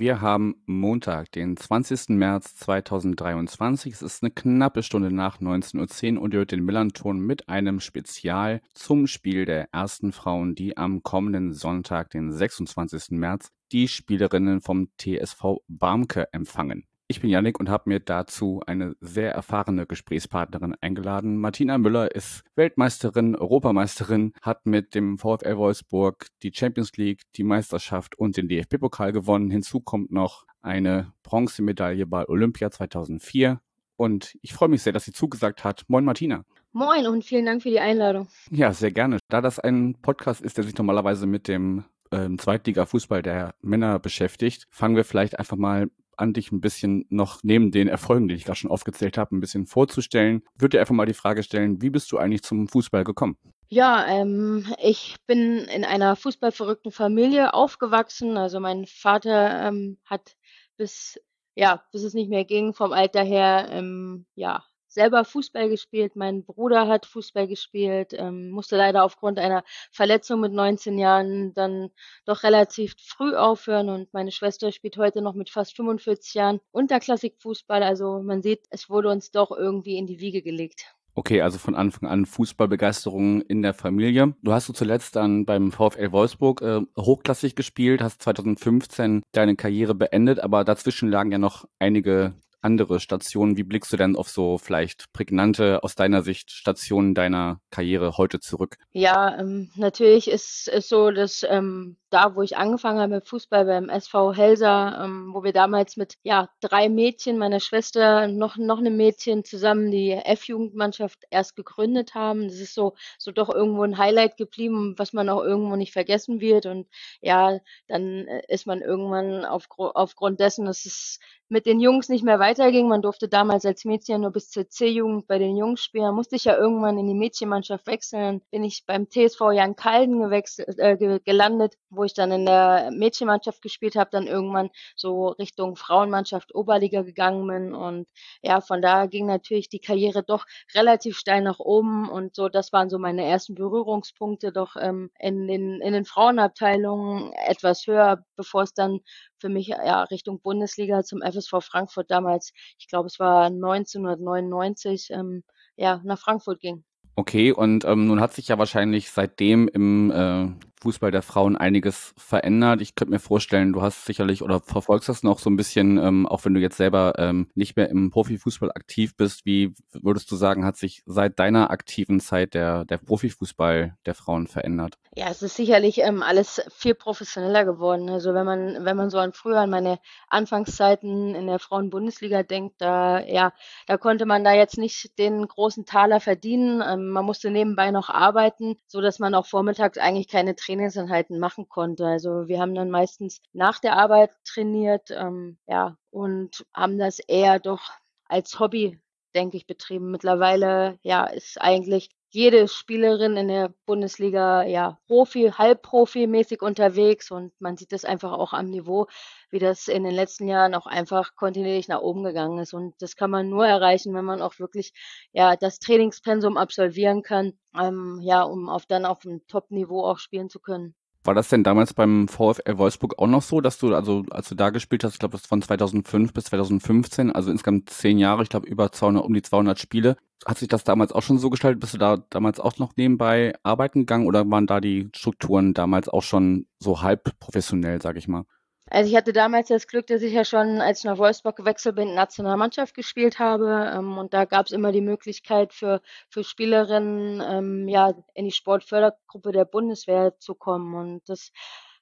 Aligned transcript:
wir 0.00 0.22
haben 0.22 0.54
Montag, 0.64 1.30
den 1.32 1.58
20. 1.58 2.08
März 2.16 2.56
2023. 2.56 3.92
Es 3.92 4.00
ist 4.00 4.22
eine 4.22 4.30
knappe 4.30 4.82
Stunde 4.82 5.14
nach 5.14 5.40
19.10 5.40 6.16
Uhr 6.16 6.22
und 6.22 6.32
ihr 6.32 6.38
hört 6.38 6.52
den 6.52 6.64
Millanton 6.64 7.20
mit 7.20 7.50
einem 7.50 7.80
Spezial 7.80 8.62
zum 8.72 9.06
Spiel 9.06 9.44
der 9.44 9.68
ersten 9.72 10.12
Frauen, 10.12 10.54
die 10.54 10.78
am 10.78 11.02
kommenden 11.02 11.52
Sonntag, 11.52 12.08
den 12.10 12.32
26. 12.32 13.10
März, 13.10 13.50
die 13.72 13.88
Spielerinnen 13.88 14.62
vom 14.62 14.88
TSV 14.96 15.58
Barmke 15.68 16.32
empfangen. 16.32 16.86
Ich 17.10 17.20
bin 17.20 17.28
Yannick 17.28 17.58
und 17.58 17.68
habe 17.68 17.90
mir 17.90 17.98
dazu 17.98 18.62
eine 18.68 18.94
sehr 19.00 19.32
erfahrene 19.32 19.84
Gesprächspartnerin 19.84 20.76
eingeladen. 20.80 21.38
Martina 21.38 21.76
Müller 21.76 22.14
ist 22.14 22.44
Weltmeisterin, 22.54 23.34
Europameisterin, 23.34 24.32
hat 24.42 24.64
mit 24.64 24.94
dem 24.94 25.18
VfL 25.18 25.56
Wolfsburg 25.56 26.28
die 26.44 26.52
Champions 26.54 26.96
League, 26.96 27.22
die 27.34 27.42
Meisterschaft 27.42 28.16
und 28.16 28.36
den 28.36 28.46
DFB-Pokal 28.46 29.10
gewonnen. 29.10 29.50
Hinzu 29.50 29.80
kommt 29.80 30.12
noch 30.12 30.46
eine 30.62 31.12
Bronzemedaille 31.24 32.06
bei 32.06 32.28
Olympia 32.28 32.70
2004. 32.70 33.60
Und 33.96 34.38
ich 34.40 34.52
freue 34.52 34.68
mich 34.68 34.84
sehr, 34.84 34.92
dass 34.92 35.04
sie 35.04 35.12
zugesagt 35.12 35.64
hat. 35.64 35.82
Moin 35.88 36.04
Martina. 36.04 36.44
Moin 36.70 37.08
und 37.08 37.24
vielen 37.24 37.44
Dank 37.44 37.64
für 37.64 37.70
die 37.70 37.80
Einladung. 37.80 38.28
Ja, 38.52 38.72
sehr 38.72 38.92
gerne. 38.92 39.18
Da 39.28 39.40
das 39.40 39.58
ein 39.58 39.96
Podcast 40.00 40.42
ist, 40.42 40.58
der 40.58 40.64
sich 40.64 40.78
normalerweise 40.78 41.26
mit 41.26 41.48
dem 41.48 41.82
ähm, 42.12 42.38
Zweitliga-Fußball 42.38 43.22
der 43.22 43.56
Männer 43.62 43.98
beschäftigt, 43.98 44.68
fangen 44.70 44.94
wir 44.94 45.04
vielleicht 45.04 45.40
einfach 45.40 45.56
mal 45.56 45.90
an, 46.20 46.32
dich 46.32 46.52
ein 46.52 46.60
bisschen 46.60 47.06
noch 47.08 47.40
neben 47.42 47.70
den 47.70 47.88
Erfolgen, 47.88 48.28
die 48.28 48.34
ich 48.34 48.44
gerade 48.44 48.58
schon 48.58 48.70
aufgezählt 48.70 49.18
habe, 49.18 49.34
ein 49.34 49.40
bisschen 49.40 49.66
vorzustellen. 49.66 50.42
Ich 50.54 50.62
würde 50.62 50.76
dir 50.76 50.80
einfach 50.80 50.94
mal 50.94 51.06
die 51.06 51.14
Frage 51.14 51.42
stellen, 51.42 51.82
wie 51.82 51.90
bist 51.90 52.12
du 52.12 52.18
eigentlich 52.18 52.42
zum 52.42 52.68
Fußball 52.68 53.04
gekommen? 53.04 53.36
Ja, 53.68 54.06
ähm, 54.08 54.66
ich 54.82 55.16
bin 55.26 55.58
in 55.58 55.84
einer 55.84 56.16
fußballverrückten 56.16 56.92
Familie 56.92 57.54
aufgewachsen. 57.54 58.36
Also 58.36 58.60
mein 58.60 58.86
Vater 58.86 59.68
ähm, 59.68 59.98
hat 60.04 60.36
bis 60.76 61.18
ja, 61.54 61.84
bis 61.92 62.04
es 62.04 62.14
nicht 62.14 62.30
mehr 62.30 62.44
ging, 62.44 62.72
vom 62.72 62.92
Alter 62.92 63.22
her, 63.22 63.68
ähm, 63.70 64.24
ja, 64.34 64.64
selber 64.90 65.24
Fußball 65.24 65.68
gespielt. 65.68 66.16
Mein 66.16 66.44
Bruder 66.44 66.88
hat 66.88 67.06
Fußball 67.06 67.48
gespielt, 67.48 68.12
ähm, 68.12 68.50
musste 68.50 68.76
leider 68.76 69.04
aufgrund 69.04 69.38
einer 69.38 69.64
Verletzung 69.90 70.40
mit 70.40 70.52
19 70.52 70.98
Jahren 70.98 71.54
dann 71.54 71.90
doch 72.26 72.42
relativ 72.42 72.94
früh 72.98 73.34
aufhören 73.34 73.88
und 73.88 74.12
meine 74.12 74.32
Schwester 74.32 74.72
spielt 74.72 74.96
heute 74.96 75.22
noch 75.22 75.34
mit 75.34 75.48
fast 75.50 75.76
45 75.76 76.34
Jahren 76.34 76.60
Unterklassikfußball. 76.72 77.82
Also 77.82 78.20
man 78.22 78.42
sieht, 78.42 78.66
es 78.70 78.90
wurde 78.90 79.08
uns 79.08 79.30
doch 79.30 79.50
irgendwie 79.52 79.96
in 79.96 80.06
die 80.06 80.20
Wiege 80.20 80.42
gelegt. 80.42 80.94
Okay, 81.14 81.42
also 81.42 81.58
von 81.58 81.74
Anfang 81.74 82.08
an 82.08 82.24
Fußballbegeisterung 82.24 83.42
in 83.42 83.62
der 83.62 83.74
Familie. 83.74 84.34
Du 84.42 84.52
hast 84.52 84.68
du 84.68 84.72
zuletzt 84.72 85.16
dann 85.16 85.44
beim 85.44 85.72
VfL 85.72 86.12
Wolfsburg 86.12 86.62
äh, 86.62 86.80
hochklassig 86.96 87.56
gespielt, 87.56 88.00
hast 88.00 88.22
2015 88.22 89.22
deine 89.32 89.56
Karriere 89.56 89.94
beendet, 89.94 90.38
aber 90.40 90.64
dazwischen 90.64 91.10
lagen 91.10 91.32
ja 91.32 91.38
noch 91.38 91.66
einige 91.78 92.34
andere 92.62 93.00
Stationen. 93.00 93.56
Wie 93.56 93.62
blickst 93.62 93.92
du 93.92 93.96
denn 93.96 94.16
auf 94.16 94.28
so 94.28 94.58
vielleicht 94.58 95.12
prägnante, 95.12 95.82
aus 95.82 95.94
deiner 95.94 96.22
Sicht, 96.22 96.50
Stationen 96.50 97.14
deiner 97.14 97.60
Karriere 97.70 98.16
heute 98.16 98.40
zurück? 98.40 98.76
Ja, 98.92 99.38
ähm, 99.38 99.70
natürlich 99.76 100.28
ist 100.28 100.68
es 100.68 100.88
so, 100.88 101.10
dass 101.10 101.44
ähm, 101.48 101.96
da, 102.10 102.34
wo 102.34 102.42
ich 102.42 102.56
angefangen 102.56 102.98
habe 102.98 103.14
mit 103.14 103.28
Fußball 103.28 103.64
beim 103.64 103.88
SV 103.88 104.34
Helsa, 104.34 105.04
ähm, 105.04 105.30
wo 105.32 105.44
wir 105.44 105.52
damals 105.52 105.96
mit 105.96 106.14
ja 106.22 106.48
drei 106.60 106.88
Mädchen, 106.88 107.38
meiner 107.38 107.60
Schwester, 107.60 108.26
noch 108.26 108.56
noch 108.56 108.78
einem 108.78 108.96
Mädchen 108.96 109.44
zusammen 109.44 109.90
die 109.90 110.12
F-Jugendmannschaft 110.12 111.24
erst 111.30 111.56
gegründet 111.56 112.14
haben. 112.14 112.48
Das 112.48 112.58
ist 112.58 112.74
so 112.74 112.94
so 113.18 113.30
doch 113.30 113.48
irgendwo 113.48 113.82
ein 113.84 113.98
Highlight 113.98 114.36
geblieben, 114.36 114.94
was 114.96 115.12
man 115.12 115.28
auch 115.28 115.42
irgendwo 115.42 115.76
nicht 115.76 115.92
vergessen 115.92 116.40
wird. 116.40 116.66
Und 116.66 116.88
ja, 117.20 117.58
dann 117.88 118.26
äh, 118.26 118.42
ist 118.48 118.66
man 118.66 118.82
irgendwann 118.82 119.44
auf, 119.44 119.66
aufgrund 119.76 120.40
dessen, 120.40 120.66
dass 120.66 120.84
es 120.84 121.18
mit 121.48 121.66
den 121.66 121.80
Jungs 121.80 122.08
nicht 122.08 122.24
mehr 122.24 122.38
weiterging. 122.50 122.88
Man 122.88 123.02
durfte 123.02 123.28
damals 123.28 123.64
als 123.64 123.84
Mädchen 123.84 124.22
nur 124.22 124.32
bis 124.32 124.50
zur 124.50 124.68
C-Jugend 124.68 125.26
bei 125.26 125.38
den 125.38 125.56
Jungs 125.56 125.82
spielen. 125.82 126.14
Musste 126.14 126.36
ich 126.36 126.44
ja 126.44 126.56
irgendwann 126.56 126.98
in 126.98 127.06
die 127.06 127.14
Mädchenmannschaft 127.14 127.86
wechseln. 127.86 128.42
Bin 128.50 128.64
ich 128.64 128.84
beim 128.86 129.08
TSV 129.08 129.52
Jan 129.52 129.76
Kalden 129.76 130.20
gewechselt, 130.20 130.78
äh, 130.78 130.96
gelandet, 131.24 131.74
wo 131.90 132.04
ich 132.04 132.14
dann 132.14 132.32
in 132.32 132.46
der 132.46 132.90
Mädchenmannschaft 132.92 133.62
gespielt 133.62 133.94
habe, 133.94 134.10
dann 134.10 134.26
irgendwann 134.26 134.70
so 134.96 135.28
Richtung 135.28 135.76
Frauenmannschaft 135.76 136.54
Oberliga 136.54 137.02
gegangen 137.02 137.46
bin. 137.46 137.74
Und 137.74 138.08
ja, 138.42 138.60
von 138.60 138.82
da 138.82 139.06
ging 139.06 139.26
natürlich 139.26 139.68
die 139.68 139.80
Karriere 139.80 140.22
doch 140.24 140.44
relativ 140.74 141.16
steil 141.16 141.42
nach 141.42 141.60
oben. 141.60 142.08
Und 142.08 142.34
so, 142.34 142.48
das 142.48 142.72
waren 142.72 142.90
so 142.90 142.98
meine 142.98 143.24
ersten 143.24 143.54
Berührungspunkte, 143.54 144.52
doch 144.52 144.76
ähm, 144.76 145.10
in, 145.20 145.46
den, 145.46 145.80
in 145.80 145.92
den 145.92 146.04
Frauenabteilungen 146.04 147.32
etwas 147.46 147.86
höher, 147.86 148.24
bevor 148.36 148.62
es 148.62 148.74
dann 148.74 149.00
für 149.40 149.48
mich 149.48 149.68
ja 149.68 150.02
Richtung 150.04 150.40
Bundesliga 150.40 151.02
zum 151.02 151.20
FSV 151.22 151.60
Frankfurt 151.60 152.10
damals, 152.10 152.52
ich 152.78 152.88
glaube 152.88 153.06
es 153.06 153.18
war 153.18 153.46
1999, 153.46 155.08
ähm, 155.10 155.42
ja, 155.76 156.00
nach 156.04 156.18
Frankfurt 156.18 156.60
ging. 156.60 156.84
Okay, 157.16 157.52
und 157.52 157.84
ähm, 157.84 158.06
nun 158.06 158.20
hat 158.20 158.32
sich 158.32 158.48
ja 158.48 158.58
wahrscheinlich 158.58 159.10
seitdem 159.10 159.68
im 159.68 160.10
äh, 160.10 160.48
Fußball 160.80 161.10
der 161.10 161.22
Frauen 161.22 161.56
einiges 161.56 162.14
verändert. 162.16 162.80
Ich 162.80 162.94
könnte 162.94 163.12
mir 163.12 163.18
vorstellen, 163.18 163.72
du 163.72 163.82
hast 163.82 164.04
sicherlich 164.04 164.42
oder 164.42 164.60
verfolgst 164.60 165.08
das 165.08 165.22
noch 165.22 165.38
so 165.38 165.50
ein 165.50 165.56
bisschen, 165.56 165.98
ähm, 165.98 166.26
auch 166.26 166.44
wenn 166.44 166.54
du 166.54 166.60
jetzt 166.60 166.76
selber 166.76 167.14
ähm, 167.18 167.48
nicht 167.54 167.76
mehr 167.76 167.88
im 167.90 168.10
Profifußball 168.10 168.70
aktiv 168.70 169.16
bist. 169.16 169.44
Wie 169.44 169.74
würdest 169.92 170.30
du 170.30 170.36
sagen, 170.36 170.64
hat 170.64 170.76
sich 170.76 171.02
seit 171.06 171.38
deiner 171.38 171.70
aktiven 171.70 172.20
Zeit 172.20 172.54
der, 172.54 172.84
der 172.84 172.98
Profifußball 172.98 173.96
der 174.06 174.14
Frauen 174.14 174.46
verändert? 174.46 174.98
Ja, 175.16 175.28
es 175.28 175.42
ist 175.42 175.56
sicherlich 175.56 175.98
ähm, 175.98 176.22
alles 176.22 176.62
viel 176.70 176.94
professioneller 176.94 177.64
geworden. 177.64 178.08
Also 178.08 178.32
wenn 178.32 178.46
man, 178.46 178.84
wenn 178.84 178.96
man 178.96 179.10
so 179.10 179.18
an 179.18 179.32
früher 179.32 179.58
an 179.58 179.70
meine 179.70 179.98
Anfangszeiten 180.28 181.34
in 181.34 181.46
der 181.46 181.58
Frauenbundesliga 181.58 182.42
denkt, 182.42 182.76
da 182.78 183.20
ja, 183.20 183.52
da 183.86 183.96
konnte 183.96 184.24
man 184.26 184.44
da 184.44 184.52
jetzt 184.52 184.78
nicht 184.78 185.18
den 185.18 185.46
großen 185.46 185.84
Taler 185.84 186.20
verdienen. 186.20 186.82
Ähm, 186.86 187.10
man 187.10 187.24
musste 187.24 187.50
nebenbei 187.50 187.90
noch 187.90 188.08
arbeiten, 188.08 188.76
so 188.86 189.00
dass 189.00 189.18
man 189.18 189.34
auch 189.34 189.46
vormittags 189.46 189.98
eigentlich 189.98 190.28
keine 190.28 190.56
Trainingseinheiten 190.70 191.40
machen 191.40 191.68
konnte. 191.68 192.06
Also 192.06 192.46
wir 192.46 192.60
haben 192.60 192.74
dann 192.74 192.90
meistens 192.90 193.40
nach 193.52 193.80
der 193.80 193.96
Arbeit 193.96 194.30
trainiert, 194.44 195.10
ähm, 195.10 195.58
ja, 195.66 195.96
und 196.10 196.64
haben 196.74 196.96
das 196.98 197.18
eher 197.18 197.58
doch 197.58 197.80
als 198.26 198.60
Hobby, 198.60 199.00
denke 199.34 199.56
ich, 199.56 199.66
betrieben. 199.66 200.12
Mittlerweile, 200.12 200.98
ja, 201.02 201.24
ist 201.24 201.60
eigentlich 201.60 202.10
jede 202.30 202.68
Spielerin 202.68 203.36
in 203.36 203.48
der 203.48 203.74
Bundesliga 203.86 204.62
ja 204.64 204.98
Profi, 205.06 205.50
Halbprofi-mäßig 205.50 206.62
unterwegs 206.62 207.30
und 207.30 207.52
man 207.60 207.76
sieht 207.76 207.92
das 207.92 208.04
einfach 208.04 208.32
auch 208.32 208.52
am 208.52 208.70
Niveau, 208.70 209.06
wie 209.50 209.58
das 209.58 209.88
in 209.88 210.04
den 210.04 210.14
letzten 210.14 210.46
Jahren 210.48 210.74
auch 210.74 210.86
einfach 210.86 211.34
kontinuierlich 211.34 211.88
nach 211.88 212.00
oben 212.00 212.22
gegangen 212.24 212.58
ist. 212.58 212.72
Und 212.72 212.94
das 213.02 213.16
kann 213.16 213.30
man 213.30 213.48
nur 213.48 213.66
erreichen, 213.66 214.14
wenn 214.14 214.24
man 214.24 214.42
auch 214.42 214.58
wirklich 214.60 214.92
ja 215.32 215.56
das 215.56 215.80
Trainingspensum 215.80 216.56
absolvieren 216.56 217.22
kann, 217.22 217.58
ähm, 217.78 218.20
ja, 218.22 218.42
um 218.42 218.68
auf 218.68 218.86
dann 218.86 219.04
auf 219.04 219.24
einem 219.26 219.46
Top-Niveau 219.48 220.04
auch 220.04 220.18
spielen 220.18 220.50
zu 220.50 220.60
können. 220.60 220.94
War 221.22 221.34
das 221.34 221.48
denn 221.48 221.62
damals 221.62 221.92
beim 221.92 222.28
VfL 222.28 222.78
Wolfsburg 222.78 223.18
auch 223.18 223.26
noch 223.26 223.42
so, 223.42 223.60
dass 223.60 223.76
du, 223.78 223.94
also 223.94 224.24
als 224.30 224.48
du 224.48 224.54
da 224.54 224.70
gespielt 224.70 225.04
hast, 225.04 225.14
ich 225.14 225.18
glaube, 225.18 225.36
das 225.36 225.46
von 225.46 225.60
2005 225.60 226.32
bis 226.32 226.44
2015, 226.44 227.30
also 227.30 227.50
insgesamt 227.50 227.90
zehn 227.90 228.18
Jahre, 228.18 228.42
ich 228.42 228.48
glaube 228.48 228.66
über 228.66 228.90
200, 228.90 229.24
um 229.24 229.34
die 229.34 229.42
200 229.42 229.78
Spiele. 229.78 230.16
Hat 230.46 230.56
sich 230.56 230.68
das 230.68 230.84
damals 230.84 231.12
auch 231.12 231.22
schon 231.22 231.38
so 231.38 231.50
gestaltet? 231.50 231.80
Bist 231.80 231.92
du 231.92 231.98
da 231.98 232.16
damals 232.30 232.58
auch 232.58 232.78
noch 232.78 232.96
nebenbei 232.96 233.52
arbeiten 233.62 234.00
gegangen 234.00 234.26
oder 234.26 234.50
waren 234.50 234.66
da 234.66 234.80
die 234.80 235.10
Strukturen 235.14 235.74
damals 235.74 236.08
auch 236.08 236.22
schon 236.22 236.66
so 236.78 237.02
halb 237.02 237.38
professionell, 237.38 238.00
sag 238.00 238.16
ich 238.16 238.26
mal? 238.26 238.44
Also 238.90 239.08
ich 239.08 239.16
hatte 239.16 239.32
damals 239.32 239.68
das 239.68 239.86
Glück, 239.86 240.08
dass 240.08 240.20
ich 240.22 240.32
ja 240.32 240.44
schon, 240.44 240.80
als 240.80 240.98
ich 241.00 241.04
nach 241.04 241.18
Wolfsburg 241.18 241.54
gewechselt 241.56 241.94
bin, 241.94 242.14
Nationalmannschaft 242.14 242.94
gespielt 242.94 243.38
habe. 243.38 243.92
Ähm, 243.94 244.18
und 244.18 244.34
da 244.34 244.44
gab 244.46 244.66
es 244.66 244.72
immer 244.72 244.90
die 244.90 245.00
Möglichkeit 245.00 245.72
für, 245.72 246.02
für 246.28 246.42
Spielerinnen, 246.42 247.40
ähm, 247.40 247.88
ja, 247.88 248.12
in 248.34 248.46
die 248.46 248.50
Sportfördergruppe 248.50 249.52
der 249.52 249.64
Bundeswehr 249.64 250.36
zu 250.40 250.56
kommen. 250.56 250.94
Und 250.94 251.28
das 251.28 251.52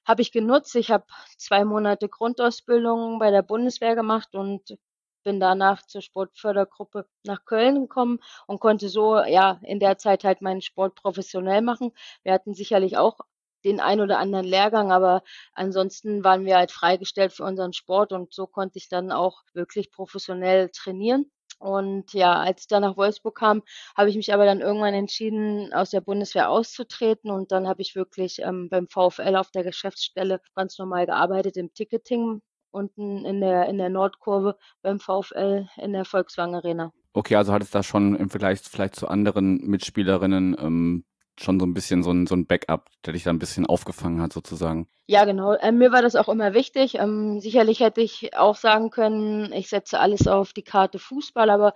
habe 0.03 0.23
ich 0.23 0.31
genutzt. 0.31 0.75
Ich 0.75 0.89
habe 0.89 1.05
zwei 1.37 1.63
Monate 1.63 2.09
Grundausbildung 2.09 3.19
bei 3.19 3.29
der 3.29 3.43
Bundeswehr 3.43 3.95
gemacht 3.95 4.33
und 4.33 4.75
bin 5.23 5.39
danach 5.39 5.85
zur 5.85 6.01
Sportfördergruppe 6.01 7.05
nach 7.23 7.45
Köln 7.45 7.81
gekommen 7.81 8.19
und 8.47 8.59
konnte 8.59 8.89
so 8.89 9.19
ja 9.19 9.59
in 9.63 9.79
der 9.79 9.97
Zeit 9.99 10.23
halt 10.23 10.41
meinen 10.41 10.61
Sport 10.61 10.95
professionell 10.95 11.61
machen. 11.61 11.91
Wir 12.23 12.33
hatten 12.33 12.55
sicherlich 12.55 12.97
auch 12.97 13.19
den 13.63 13.79
ein 13.79 14.01
oder 14.01 14.19
anderen 14.19 14.45
Lehrgang, 14.45 14.91
aber 14.91 15.23
ansonsten 15.53 16.23
waren 16.23 16.45
wir 16.45 16.57
halt 16.57 16.71
freigestellt 16.71 17.33
für 17.33 17.43
unseren 17.43 17.73
Sport 17.73 18.11
und 18.13 18.33
so 18.33 18.47
konnte 18.47 18.77
ich 18.77 18.89
dann 18.89 19.11
auch 19.11 19.41
wirklich 19.53 19.91
professionell 19.91 20.69
trainieren. 20.69 21.31
Und 21.59 22.13
ja, 22.13 22.39
als 22.39 22.61
ich 22.61 22.67
dann 22.67 22.83
nach 22.83 22.95
Wolfsburg 22.95 23.35
kam, 23.37 23.63
habe 23.95 24.09
ich 24.09 24.15
mich 24.15 24.33
aber 24.33 24.45
dann 24.45 24.61
irgendwann 24.61 24.93
entschieden, 24.93 25.73
aus 25.73 25.89
der 25.89 25.99
Bundeswehr 25.99 26.49
auszutreten. 26.49 27.31
Und 27.31 27.51
dann 27.51 27.67
habe 27.67 27.81
ich 27.81 27.95
wirklich 27.95 28.39
ähm, 28.39 28.69
beim 28.69 28.87
VfL 28.87 29.35
auf 29.35 29.51
der 29.51 29.63
Geschäftsstelle 29.65 30.39
ganz 30.55 30.79
normal 30.79 31.05
gearbeitet 31.05 31.57
im 31.57 31.73
Ticketing 31.73 32.41
unten 32.71 33.25
in 33.25 33.41
der, 33.41 33.67
in 33.67 33.77
der 33.77 33.89
Nordkurve 33.89 34.57
beim 34.81 34.99
VfL 34.99 35.67
in 35.77 35.93
der 35.93 36.05
Volkswagen 36.05 36.55
Arena. 36.55 36.93
Okay, 37.13 37.35
also 37.35 37.51
hat 37.51 37.63
es 37.63 37.71
da 37.71 37.83
schon 37.83 38.15
im 38.15 38.29
Vergleich 38.29 38.59
vielleicht 38.59 38.95
zu 38.95 39.07
anderen 39.07 39.57
Mitspielerinnen 39.65 40.55
ähm, 40.59 41.05
schon 41.41 41.59
so 41.59 41.65
ein 41.65 41.73
bisschen 41.73 42.03
so 42.03 42.11
ein, 42.11 42.27
so 42.27 42.35
ein 42.35 42.45
Backup, 42.45 42.89
der 43.05 43.13
dich 43.13 43.23
da 43.23 43.29
ein 43.29 43.39
bisschen 43.39 43.65
aufgefangen 43.65 44.21
hat, 44.21 44.33
sozusagen. 44.33 44.87
Ja, 45.07 45.25
genau. 45.25 45.55
Ähm, 45.59 45.77
mir 45.77 45.91
war 45.91 46.01
das 46.01 46.15
auch 46.15 46.29
immer 46.29 46.53
wichtig. 46.53 46.95
Ähm, 46.95 47.39
sicherlich 47.39 47.79
hätte 47.79 48.01
ich 48.01 48.35
auch 48.35 48.55
sagen 48.55 48.89
können, 48.89 49.51
ich 49.53 49.69
setze 49.69 49.99
alles 49.99 50.27
auf 50.27 50.53
die 50.53 50.63
Karte 50.63 50.99
Fußball, 50.99 51.49
aber 51.49 51.73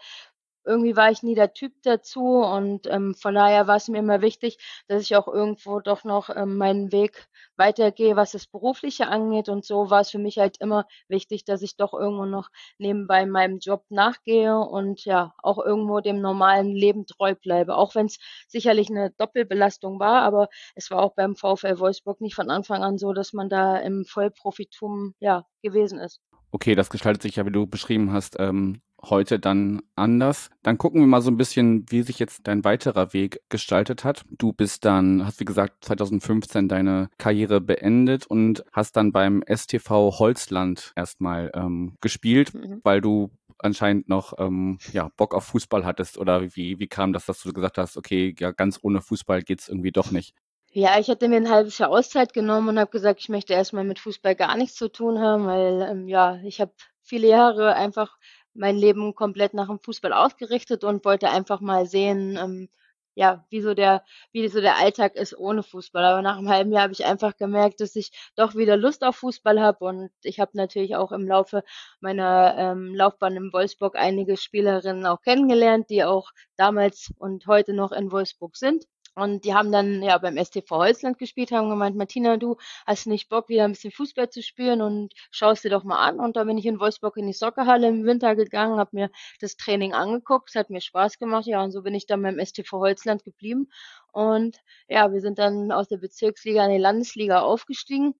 irgendwie 0.65 0.95
war 0.95 1.11
ich 1.11 1.23
nie 1.23 1.35
der 1.35 1.53
Typ 1.53 1.73
dazu 1.83 2.39
und 2.39 2.87
ähm, 2.87 3.15
von 3.15 3.35
daher 3.35 3.67
war 3.67 3.75
es 3.75 3.87
mir 3.87 3.99
immer 3.99 4.21
wichtig, 4.21 4.57
dass 4.87 5.01
ich 5.03 5.15
auch 5.15 5.27
irgendwo 5.27 5.79
doch 5.79 6.03
noch 6.03 6.29
ähm, 6.29 6.57
meinen 6.57 6.91
Weg 6.91 7.27
weitergehe, 7.57 8.15
was 8.15 8.31
das 8.31 8.47
Berufliche 8.47 9.07
angeht 9.07 9.49
und 9.49 9.65
so 9.65 9.89
war 9.89 10.01
es 10.01 10.11
für 10.11 10.19
mich 10.19 10.37
halt 10.37 10.57
immer 10.59 10.85
wichtig, 11.07 11.45
dass 11.45 11.61
ich 11.61 11.75
doch 11.75 11.93
irgendwo 11.93 12.25
noch 12.25 12.49
nebenbei 12.77 13.25
meinem 13.25 13.59
Job 13.59 13.83
nachgehe 13.89 14.57
und 14.57 15.05
ja 15.05 15.33
auch 15.41 15.57
irgendwo 15.63 15.99
dem 15.99 16.21
normalen 16.21 16.69
Leben 16.69 17.05
treu 17.05 17.35
bleibe, 17.35 17.75
auch 17.75 17.95
wenn 17.95 18.07
es 18.07 18.17
sicherlich 18.47 18.89
eine 18.89 19.11
Doppelbelastung 19.11 19.99
war, 19.99 20.21
aber 20.21 20.49
es 20.75 20.89
war 20.91 21.01
auch 21.01 21.13
beim 21.15 21.35
VfL 21.35 21.79
Wolfsburg 21.79 22.21
nicht 22.21 22.35
von 22.35 22.49
Anfang 22.49 22.83
an 22.83 22.97
so, 22.97 23.13
dass 23.13 23.33
man 23.33 23.49
da 23.49 23.77
im 23.77 24.05
Vollprofitum 24.05 25.15
ja 25.19 25.45
gewesen 25.61 25.99
ist. 25.99 26.21
Okay, 26.51 26.75
das 26.75 26.89
gestaltet 26.89 27.23
sich 27.23 27.35
ja, 27.37 27.45
wie 27.45 27.51
du 27.51 27.65
beschrieben 27.65 28.13
hast, 28.13 28.35
ähm, 28.39 28.81
heute 29.09 29.39
dann 29.39 29.81
anders. 29.95 30.49
Dann 30.63 30.77
gucken 30.77 31.01
wir 31.01 31.07
mal 31.07 31.21
so 31.21 31.31
ein 31.31 31.37
bisschen, 31.37 31.85
wie 31.89 32.03
sich 32.03 32.19
jetzt 32.19 32.47
dein 32.47 32.63
weiterer 32.63 33.13
Weg 33.13 33.41
gestaltet 33.49 34.03
hat. 34.03 34.23
Du 34.29 34.53
bist 34.53 34.85
dann, 34.85 35.25
hast 35.25 35.39
wie 35.39 35.45
gesagt 35.45 35.85
2015 35.85 36.67
deine 36.67 37.09
Karriere 37.17 37.61
beendet 37.61 38.25
und 38.27 38.63
hast 38.71 38.95
dann 38.95 39.11
beim 39.11 39.43
STV 39.47 40.19
Holzland 40.19 40.93
erstmal 40.95 41.51
ähm, 41.53 41.95
gespielt, 42.01 42.53
mhm. 42.53 42.81
weil 42.83 43.01
du 43.01 43.31
anscheinend 43.59 44.09
noch 44.09 44.33
ähm, 44.37 44.77
ja, 44.91 45.09
Bock 45.15 45.33
auf 45.33 45.45
Fußball 45.45 45.85
hattest 45.85 46.17
oder 46.17 46.41
wie, 46.55 46.79
wie 46.79 46.87
kam 46.87 47.13
das, 47.13 47.25
dass 47.25 47.41
du 47.41 47.53
gesagt 47.53 47.77
hast, 47.77 47.97
okay, 47.97 48.35
ja, 48.37 48.51
ganz 48.51 48.79
ohne 48.81 49.01
Fußball 49.01 49.41
geht's 49.41 49.69
irgendwie 49.69 49.91
doch 49.91 50.11
nicht? 50.11 50.35
Ja, 50.75 50.99
ich 50.99 51.07
hatte 51.07 51.27
mir 51.27 51.37
ein 51.37 51.51
halbes 51.51 51.77
Jahr 51.77 51.91
Auszeit 51.91 52.33
genommen 52.33 52.69
und 52.69 52.79
habe 52.79 52.89
gesagt, 52.89 53.19
ich 53.19 53.29
möchte 53.29 53.53
erstmal 53.53 53.83
mit 53.83 53.99
Fußball 53.99 54.35
gar 54.35 54.57
nichts 54.57 54.75
zu 54.75 54.91
tun 54.91 55.19
haben, 55.19 55.45
weil 55.45 55.87
ähm, 55.87 56.07
ja, 56.07 56.39
ich 56.43 56.59
habe 56.59 56.71
viele 57.03 57.27
Jahre 57.27 57.75
einfach 57.75 58.17
mein 58.53 58.77
Leben 58.77 59.15
komplett 59.15 59.53
nach 59.53 59.67
dem 59.67 59.79
Fußball 59.79 60.13
ausgerichtet 60.13 60.83
und 60.83 61.05
wollte 61.05 61.29
einfach 61.29 61.61
mal 61.61 61.85
sehen, 61.85 62.37
ähm, 62.37 62.69
ja, 63.15 63.45
wie 63.49 63.61
so 63.61 63.73
der, 63.73 64.03
wie 64.31 64.47
so 64.47 64.61
der 64.61 64.77
Alltag 64.77 65.15
ist 65.15 65.37
ohne 65.37 65.63
Fußball. 65.63 66.03
Aber 66.03 66.21
nach 66.21 66.37
einem 66.37 66.49
halben 66.49 66.71
Jahr 66.71 66.83
habe 66.83 66.93
ich 66.93 67.05
einfach 67.05 67.35
gemerkt, 67.37 67.79
dass 67.81 67.95
ich 67.95 68.11
doch 68.35 68.55
wieder 68.55 68.77
Lust 68.77 69.03
auf 69.03 69.17
Fußball 69.17 69.61
habe 69.61 69.85
und 69.85 70.11
ich 70.23 70.39
habe 70.39 70.51
natürlich 70.55 70.95
auch 70.95 71.11
im 71.11 71.27
Laufe 71.27 71.63
meiner 71.99 72.55
ähm, 72.57 72.95
Laufbahn 72.95 73.35
in 73.35 73.53
Wolfsburg 73.53 73.95
einige 73.95 74.37
Spielerinnen 74.37 75.05
auch 75.05 75.21
kennengelernt, 75.21 75.89
die 75.89 76.03
auch 76.03 76.31
damals 76.55 77.13
und 77.17 77.45
heute 77.47 77.73
noch 77.73 77.91
in 77.91 78.11
Wolfsburg 78.11 78.55
sind. 78.57 78.85
Und 79.15 79.45
die 79.45 79.53
haben 79.53 79.71
dann 79.71 80.01
ja 80.01 80.17
beim 80.17 80.37
STV 80.37 80.69
Holzland 80.77 81.19
gespielt, 81.19 81.51
haben 81.51 81.69
gemeint, 81.69 81.95
Martina, 81.95 82.37
du 82.37 82.57
hast 82.87 83.05
nicht 83.05 83.29
Bock, 83.29 83.47
wieder 83.47 83.65
ein 83.65 83.73
bisschen 83.73 83.91
Fußball 83.91 84.29
zu 84.29 84.41
spielen 84.41 84.81
und 84.81 85.13
schaust 85.29 85.63
dir 85.63 85.69
doch 85.69 85.83
mal 85.83 85.99
an. 85.99 86.19
Und 86.19 86.35
da 86.35 86.43
bin 86.45 86.57
ich 86.57 86.65
in 86.65 86.79
Wolfsburg 86.79 87.17
in 87.17 87.27
die 87.27 87.33
Soccerhalle 87.33 87.87
im 87.87 88.05
Winter 88.05 88.35
gegangen, 88.35 88.79
habe 88.79 88.89
mir 88.93 89.11
das 89.39 89.55
Training 89.55 89.93
angeguckt, 89.93 90.49
es 90.49 90.55
hat 90.55 90.71
mir 90.71 90.81
Spaß 90.81 91.19
gemacht, 91.19 91.45
ja, 91.45 91.63
und 91.63 91.71
so 91.71 91.83
bin 91.83 91.93
ich 91.93 92.07
dann 92.07 92.23
beim 92.23 92.39
STV 92.43 92.71
Holzland 92.79 93.23
geblieben. 93.23 93.69
Und 94.11 94.57
ja, 94.87 95.11
wir 95.11 95.21
sind 95.21 95.37
dann 95.37 95.71
aus 95.71 95.87
der 95.87 95.97
Bezirksliga 95.97 96.65
in 96.65 96.71
die 96.71 96.77
Landesliga 96.77 97.41
aufgestiegen 97.41 98.15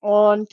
und 0.00 0.52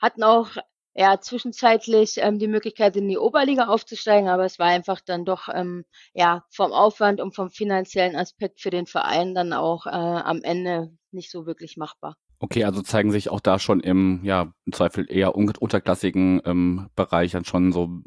hatten 0.00 0.22
auch 0.24 0.50
ja, 0.94 1.20
zwischenzeitlich 1.20 2.14
ähm, 2.18 2.38
die 2.38 2.48
Möglichkeit, 2.48 2.96
in 2.96 3.08
die 3.08 3.18
Oberliga 3.18 3.68
aufzusteigen, 3.68 4.28
aber 4.28 4.44
es 4.44 4.58
war 4.58 4.66
einfach 4.66 5.00
dann 5.00 5.24
doch 5.24 5.48
ähm, 5.52 5.84
ja 6.12 6.44
vom 6.50 6.72
Aufwand 6.72 7.20
und 7.20 7.34
vom 7.34 7.50
finanziellen 7.50 8.16
Aspekt 8.16 8.60
für 8.60 8.70
den 8.70 8.86
Verein 8.86 9.34
dann 9.34 9.52
auch 9.52 9.86
äh, 9.86 9.90
am 9.90 10.42
Ende 10.42 10.90
nicht 11.12 11.30
so 11.30 11.46
wirklich 11.46 11.76
machbar. 11.76 12.16
Okay, 12.40 12.64
also 12.64 12.82
zeigen 12.82 13.10
sich 13.10 13.30
auch 13.30 13.40
da 13.40 13.58
schon 13.58 13.80
im, 13.80 14.20
ja, 14.22 14.52
im 14.64 14.72
Zweifel 14.72 15.06
eher 15.08 15.34
unterklassigen 15.34 16.40
ähm, 16.44 16.88
Bereich 16.94 17.32
dann 17.32 17.44
schon 17.44 17.72
so 17.72 18.02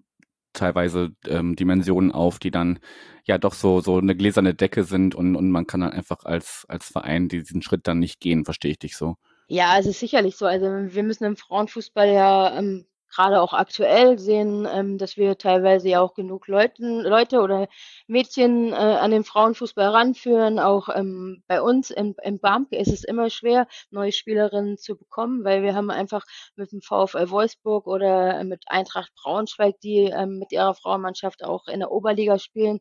teilweise 0.53 1.11
ähm, 1.27 1.55
Dimensionen 1.55 2.11
auf, 2.11 2.39
die 2.39 2.51
dann 2.51 2.79
ja 3.25 3.37
doch 3.37 3.53
so 3.53 3.81
so 3.81 3.97
eine 3.97 4.15
gläserne 4.15 4.53
Decke 4.53 4.83
sind 4.83 5.15
und, 5.15 5.35
und 5.35 5.51
man 5.51 5.67
kann 5.67 5.81
dann 5.81 5.91
einfach 5.93 6.25
als 6.25 6.65
als 6.67 6.87
Verein 6.87 7.27
diesen 7.29 7.61
Schritt 7.61 7.87
dann 7.87 7.99
nicht 7.99 8.19
gehen, 8.19 8.45
verstehe 8.45 8.71
ich 8.71 8.79
dich 8.79 8.97
so. 8.97 9.15
Ja, 9.53 9.77
es 9.77 9.85
ist 9.85 9.99
sicherlich 9.99 10.37
so. 10.37 10.45
Also 10.45 10.65
wir 10.65 11.03
müssen 11.03 11.25
im 11.25 11.35
Frauenfußball 11.35 12.07
ja 12.07 12.57
ähm, 12.57 12.85
gerade 13.13 13.41
auch 13.41 13.51
aktuell 13.51 14.17
sehen, 14.17 14.65
ähm, 14.71 14.97
dass 14.97 15.17
wir 15.17 15.37
teilweise 15.37 15.89
ja 15.89 15.99
auch 15.99 16.13
genug 16.13 16.47
Leuten, 16.47 17.01
Leute 17.01 17.41
oder 17.41 17.67
Mädchen 18.07 18.71
äh, 18.71 18.75
an 18.75 19.11
den 19.11 19.25
Frauenfußball 19.25 19.89
ranführen. 19.89 20.57
Auch 20.57 20.87
ähm, 20.95 21.43
bei 21.47 21.61
uns 21.61 21.91
in, 21.91 22.15
in 22.23 22.39
Barmke 22.39 22.77
ist 22.77 22.93
es 22.93 23.03
immer 23.03 23.29
schwer, 23.29 23.67
neue 23.89 24.13
Spielerinnen 24.13 24.77
zu 24.77 24.95
bekommen, 24.95 25.43
weil 25.43 25.63
wir 25.63 25.75
haben 25.75 25.89
einfach 25.91 26.23
mit 26.55 26.71
dem 26.71 26.81
VfL 26.81 27.29
Wolfsburg 27.29 27.87
oder 27.87 28.45
mit 28.45 28.63
Eintracht 28.67 29.11
Braunschweig, 29.21 29.81
die 29.81 30.05
ähm, 30.05 30.39
mit 30.39 30.53
ihrer 30.53 30.75
Frauenmannschaft 30.75 31.43
auch 31.43 31.67
in 31.67 31.79
der 31.81 31.91
Oberliga 31.91 32.39
spielen, 32.39 32.79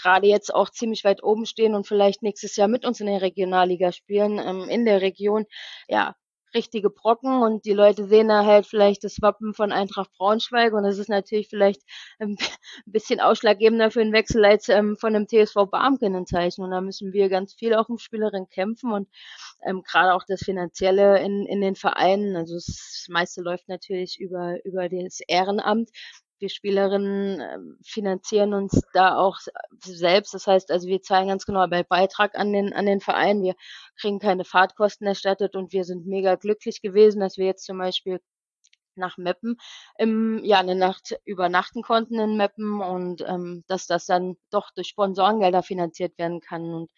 gerade 0.00 0.26
jetzt 0.26 0.54
auch 0.54 0.70
ziemlich 0.70 1.04
weit 1.04 1.22
oben 1.22 1.46
stehen 1.46 1.74
und 1.74 1.86
vielleicht 1.86 2.22
nächstes 2.22 2.56
Jahr 2.56 2.68
mit 2.68 2.84
uns 2.84 3.00
in 3.00 3.06
der 3.06 3.22
Regionalliga 3.22 3.92
spielen, 3.92 4.38
ähm, 4.38 4.68
in 4.68 4.84
der 4.84 5.00
Region, 5.02 5.46
ja, 5.88 6.14
richtige 6.54 6.90
Brocken 6.90 7.42
und 7.42 7.64
die 7.64 7.72
Leute 7.72 8.06
sehen 8.06 8.28
da 8.28 8.44
halt 8.44 8.66
vielleicht 8.66 9.04
das 9.04 9.20
Wappen 9.20 9.54
von 9.54 9.72
Eintracht 9.72 10.10
Braunschweig 10.16 10.72
und 10.72 10.82
das 10.82 10.98
ist 10.98 11.08
natürlich 11.08 11.48
vielleicht 11.48 11.82
ein 12.18 12.36
bisschen 12.86 13.20
ausschlaggebender 13.20 13.90
für 13.90 14.00
den 14.00 14.12
Wechsel 14.12 14.44
als 14.44 14.68
ähm, 14.68 14.96
von 14.96 15.12
dem 15.12 15.26
TSV 15.28 15.66
Barmken 15.70 16.14
ein 16.14 16.26
Zeichen 16.26 16.64
und 16.64 16.70
da 16.70 16.80
müssen 16.80 17.12
wir 17.12 17.28
ganz 17.28 17.54
viel 17.54 17.74
auch 17.74 17.88
um 17.88 17.98
Spielerinnen 17.98 18.48
kämpfen 18.48 18.92
und 18.92 19.08
ähm, 19.64 19.82
gerade 19.82 20.14
auch 20.14 20.24
das 20.26 20.40
Finanzielle 20.40 21.20
in, 21.20 21.46
in 21.46 21.60
den 21.60 21.74
Vereinen, 21.74 22.36
also 22.36 22.54
das 22.54 23.06
meiste 23.08 23.42
läuft 23.42 23.68
natürlich 23.68 24.18
über, 24.18 24.64
über 24.64 24.88
das 24.88 25.20
Ehrenamt, 25.26 25.90
wir 26.40 26.48
Spielerinnen 26.48 27.40
ähm, 27.40 27.78
finanzieren 27.84 28.54
uns 28.54 28.80
da 28.92 29.16
auch 29.16 29.38
selbst. 29.80 30.34
Das 30.34 30.46
heißt, 30.46 30.70
also 30.70 30.88
wir 30.88 31.02
zahlen 31.02 31.28
ganz 31.28 31.46
genau 31.46 31.66
bei 31.68 31.82
Beitrag 31.82 32.36
an 32.38 32.52
den, 32.52 32.72
an 32.72 32.86
den 32.86 33.00
Verein. 33.00 33.42
Wir 33.42 33.54
kriegen 34.00 34.18
keine 34.18 34.44
Fahrtkosten 34.44 35.06
erstattet 35.06 35.56
und 35.56 35.72
wir 35.72 35.84
sind 35.84 36.06
mega 36.06 36.36
glücklich 36.36 36.80
gewesen, 36.82 37.20
dass 37.20 37.36
wir 37.36 37.46
jetzt 37.46 37.64
zum 37.64 37.78
Beispiel 37.78 38.20
nach 38.98 39.16
Meppen 39.16 39.56
im, 39.96 40.40
ja, 40.44 40.58
eine 40.58 40.74
Nacht 40.74 41.18
übernachten 41.24 41.82
konnten 41.82 42.18
in 42.18 42.36
Meppen 42.36 42.80
und 42.82 43.22
ähm, 43.26 43.64
dass 43.68 43.86
das 43.86 44.06
dann 44.06 44.36
doch 44.50 44.70
durch 44.72 44.88
Sponsorengelder 44.88 45.62
finanziert 45.62 46.18
werden 46.18 46.40
kann. 46.40 46.74
Und 46.74 46.90